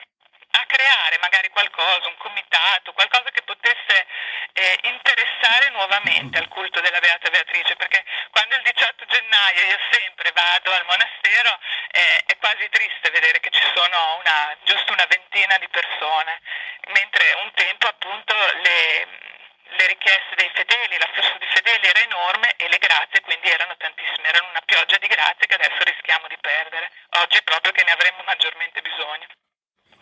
a 0.51 0.65
creare 0.65 1.17
magari 1.19 1.49
qualcosa, 1.49 2.07
un 2.07 2.17
comitato, 2.17 2.93
qualcosa 2.93 3.29
che 3.31 3.41
potesse 3.43 4.05
eh, 4.53 4.79
interessare 4.83 5.69
nuovamente 5.69 6.37
al 6.37 6.47
culto 6.47 6.81
della 6.81 6.99
Beata 6.99 7.29
Beatrice, 7.29 7.75
perché 7.75 8.03
quando 8.31 8.55
il 8.55 8.61
18 8.63 9.05
gennaio 9.57 9.73
io 9.73 9.81
sempre 9.89 10.29
vado 10.37 10.69
al 10.69 10.85
monastero 10.85 11.49
eh, 11.89 12.29
è 12.29 12.37
quasi 12.37 12.69
triste 12.69 13.09
vedere 13.09 13.41
che 13.41 13.49
ci 13.49 13.65
sono 13.73 13.97
una, 14.21 14.53
giusto 14.63 14.93
una 14.93 15.07
ventina 15.09 15.57
di 15.57 15.67
persone, 15.73 16.37
mentre 16.93 17.25
un 17.41 17.49
tempo 17.57 17.89
appunto 17.89 18.33
le, 18.61 18.77
le 19.73 19.85
richieste 19.89 20.37
dei 20.37 20.51
fedeli, 20.53 21.01
l'afflusso 21.01 21.41
di 21.41 21.49
fedeli 21.49 21.85
era 21.89 22.01
enorme 22.05 22.53
e 22.61 22.69
le 22.69 22.77
grazie 22.77 23.25
quindi 23.25 23.49
erano 23.49 23.73
tantissime, 23.81 24.29
erano 24.29 24.53
una 24.53 24.63
pioggia 24.63 24.97
di 25.01 25.09
grazie 25.09 25.49
che 25.49 25.57
adesso 25.57 25.81
rischiamo 25.81 26.29
di 26.29 26.37
perdere, 26.37 26.93
oggi 27.25 27.41
proprio 27.41 27.73
che 27.73 27.81
ne 27.81 27.93
avremmo 27.97 28.21
maggiormente 28.29 28.77
bisogno. 28.85 29.27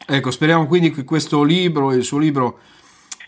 Ecco, 0.06 0.30
speriamo 0.30 0.68
quindi 0.68 0.92
che 0.92 1.08
questo 1.08 1.42
libro, 1.48 1.96
il 1.96 2.04
suo 2.04 2.20
libro 2.20 2.60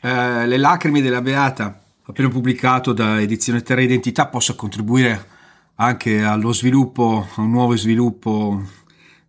eh, 0.03 0.45
Le 0.45 0.57
lacrime 0.59 1.01
della 1.01 1.23
Beata, 1.23 1.73
appena 2.05 2.29
pubblicato 2.29 2.91
da 2.93 3.17
Edizione 3.17 3.63
Terra 3.63 3.81
Identità, 3.81 4.27
possa 4.27 4.53
contribuire 4.53 5.36
anche 5.79 6.23
allo 6.23 6.53
sviluppo, 6.53 7.27
a 7.35 7.41
un 7.41 7.51
nuovo 7.51 7.75
sviluppo 7.75 8.61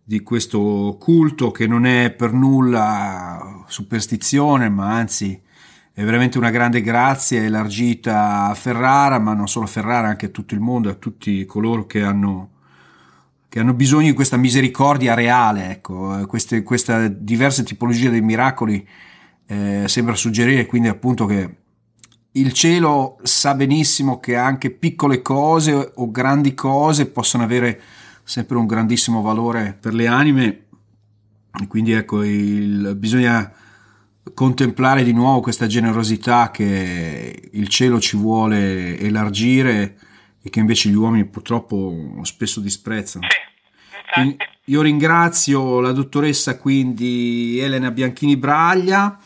di 0.03 0.21
questo 0.21 0.97
culto 0.99 1.51
che 1.51 1.67
non 1.67 1.85
è 1.85 2.11
per 2.11 2.33
nulla 2.33 3.65
superstizione, 3.67 4.69
ma 4.69 4.95
anzi 4.95 5.39
è 5.93 6.03
veramente 6.03 6.37
una 6.39 6.49
grande 6.49 6.81
grazia 6.81 7.43
elargita 7.43 8.45
a 8.45 8.55
Ferrara, 8.55 9.19
ma 9.19 9.33
non 9.33 9.47
solo 9.47 9.65
a 9.65 9.67
Ferrara, 9.67 10.07
anche 10.07 10.27
a 10.27 10.29
tutto 10.29 10.55
il 10.55 10.59
mondo, 10.59 10.89
a 10.89 10.95
tutti 10.95 11.45
coloro 11.45 11.85
che 11.85 12.01
hanno 12.01 12.51
che 13.49 13.59
hanno 13.59 13.73
bisogno 13.73 14.05
di 14.05 14.13
questa 14.13 14.37
misericordia 14.37 15.15
reale, 15.15 15.71
ecco, 15.71 16.23
queste, 16.27 16.61
questa 16.61 17.07
diversa 17.07 17.63
tipologia 17.63 18.11
dei 18.11 18.21
miracoli 18.21 18.87
eh, 19.47 19.85
sembra 19.87 20.13
suggerire 20.13 20.67
quindi 20.67 20.87
appunto 20.87 21.25
che 21.25 21.55
il 22.33 22.53
cielo 22.53 23.17
sa 23.23 23.55
benissimo 23.55 24.19
che 24.19 24.35
anche 24.35 24.69
piccole 24.69 25.21
cose 25.21 25.91
o 25.95 26.11
grandi 26.11 26.53
cose 26.53 27.07
possono 27.07 27.43
avere 27.43 27.81
sempre 28.23 28.57
un 28.57 28.67
grandissimo 28.67 29.21
valore 29.21 29.75
per 29.79 29.93
le 29.93 30.07
anime. 30.07 30.65
E 31.59 31.67
quindi 31.67 31.93
ecco 31.93 32.23
il, 32.23 32.95
bisogna 32.95 33.51
contemplare 34.33 35.03
di 35.03 35.11
nuovo 35.13 35.39
questa 35.39 35.65
generosità 35.65 36.51
che 36.51 37.49
il 37.51 37.67
cielo 37.67 37.99
ci 37.99 38.15
vuole 38.15 38.99
elargire 38.99 39.97
e 40.41 40.49
che 40.49 40.59
invece 40.59 40.89
gli 40.89 40.95
uomini 40.95 41.25
purtroppo 41.25 42.19
spesso 42.21 42.59
disprezzano. 42.59 43.25
Io 44.65 44.81
ringrazio 44.83 45.79
la 45.79 45.91
dottoressa 45.91 46.57
quindi 46.57 47.57
Elena 47.59 47.89
Bianchini 47.89 48.37
Braglia 48.37 49.17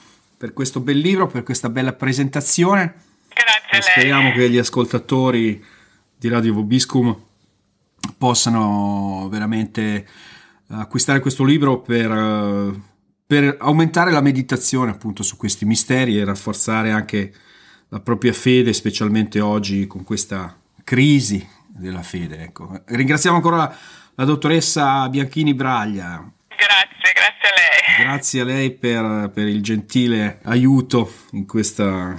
per 0.43 0.51
questo 0.51 0.81
bel 0.81 0.97
libro, 0.97 1.27
per 1.27 1.41
questa 1.43 1.69
bella 1.69 1.93
presentazione. 1.93 2.95
Grazie 3.29 3.81
speriamo 3.81 4.33
che 4.33 4.49
gli 4.49 4.57
ascoltatori 4.57 5.63
di 6.17 6.27
Radio 6.27 6.55
Vobiscum 6.55 7.17
possano 8.17 9.29
veramente 9.31 10.05
acquistare 10.67 11.21
questo 11.21 11.45
libro 11.45 11.79
per, 11.79 12.77
per 13.25 13.55
aumentare 13.57 14.11
la 14.11 14.19
meditazione 14.19 14.91
appunto 14.91 15.23
su 15.23 15.37
questi 15.37 15.63
misteri 15.63 16.19
e 16.19 16.25
rafforzare 16.25 16.91
anche 16.91 17.33
la 17.87 18.01
propria 18.01 18.33
fede, 18.33 18.73
specialmente 18.73 19.39
oggi 19.39 19.87
con 19.87 20.03
questa 20.03 20.59
crisi 20.83 21.47
della 21.69 22.03
fede. 22.03 22.43
Ecco. 22.43 22.81
Ringraziamo 22.83 23.37
ancora 23.37 23.73
la 24.13 24.25
dottoressa 24.25 25.07
Bianchini 25.07 25.53
Braglia. 25.53 26.29
Grazie, 26.55 27.13
grazie 27.13 27.47
a 27.47 27.53
lei. 27.55 28.05
Grazie 28.05 28.41
a 28.41 28.43
lei 28.43 28.71
per, 28.71 29.31
per 29.33 29.47
il 29.47 29.61
gentile 29.61 30.39
aiuto 30.43 31.11
in 31.31 31.45
questa, 31.45 32.15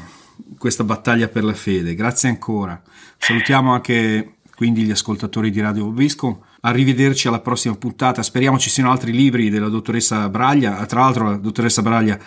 questa, 0.59 0.85
battaglia 0.85 1.29
per 1.29 1.45
la 1.45 1.55
fede. 1.55 1.95
Grazie 1.95 2.29
ancora. 2.29 2.81
Salutiamo 3.19 3.73
anche 3.73 4.37
quindi 4.55 4.83
gli 4.83 4.91
ascoltatori 4.91 5.51
di 5.51 5.61
Radio 5.61 5.87
Obisco. 5.87 6.47
Arrivederci 6.61 7.29
alla 7.29 7.41
prossima 7.41 7.75
puntata. 7.77 8.23
Speriamo 8.23 8.59
ci 8.59 8.71
siano 8.71 8.91
altri 8.91 9.13
libri 9.13 9.51
della 9.51 9.69
dottoressa 9.69 10.29
Braglia. 10.29 10.85
Tra 10.87 11.01
l'altro 11.01 11.31
la 11.31 11.37
dottoressa 11.37 11.83
Braglia 11.83 12.19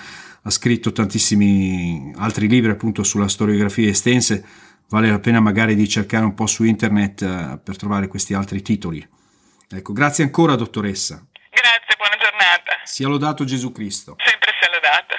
ha 0.42 0.50
scritto 0.50 0.92
tantissimi 0.92 2.14
altri 2.18 2.48
libri 2.48 2.72
appunto 2.72 3.04
sulla 3.04 3.28
storiografia 3.28 3.90
estense 3.90 4.44
vale 4.90 5.10
la 5.10 5.20
pena 5.20 5.40
magari 5.40 5.76
di 5.76 5.88
cercare 5.88 6.26
un 6.26 6.34
po' 6.34 6.48
su 6.48 6.64
internet 6.64 7.22
uh, 7.22 7.60
per 7.62 7.76
trovare 7.76 8.08
questi 8.08 8.34
altri 8.34 8.62
titoli. 8.62 9.06
Ecco, 9.70 9.92
grazie 9.92 10.24
ancora 10.24 10.56
dottoressa. 10.56 11.27
Sia 12.88 13.10
lodato 13.10 13.44
Gesù 13.44 13.74
Cristo. 13.74 14.16
Sempre 14.18 14.52
sia 14.58 14.70
lodato. 14.72 15.16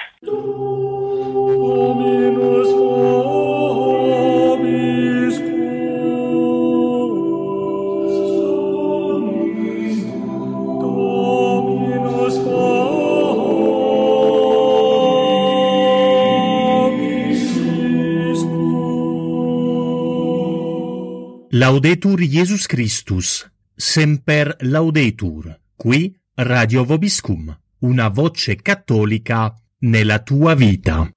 Laudetur 21.51 22.19
Jesus 22.21 22.65
Christus, 22.65 23.47
semper 23.75 24.55
laudetur, 24.61 25.59
qui 25.75 26.18
Radio 26.41 26.85
Vobiscum, 26.85 27.53
una 27.79 28.07
voce 28.07 28.55
cattolica 28.55 29.53
nella 29.79 30.19
tua 30.19 30.53
vita. 30.53 31.11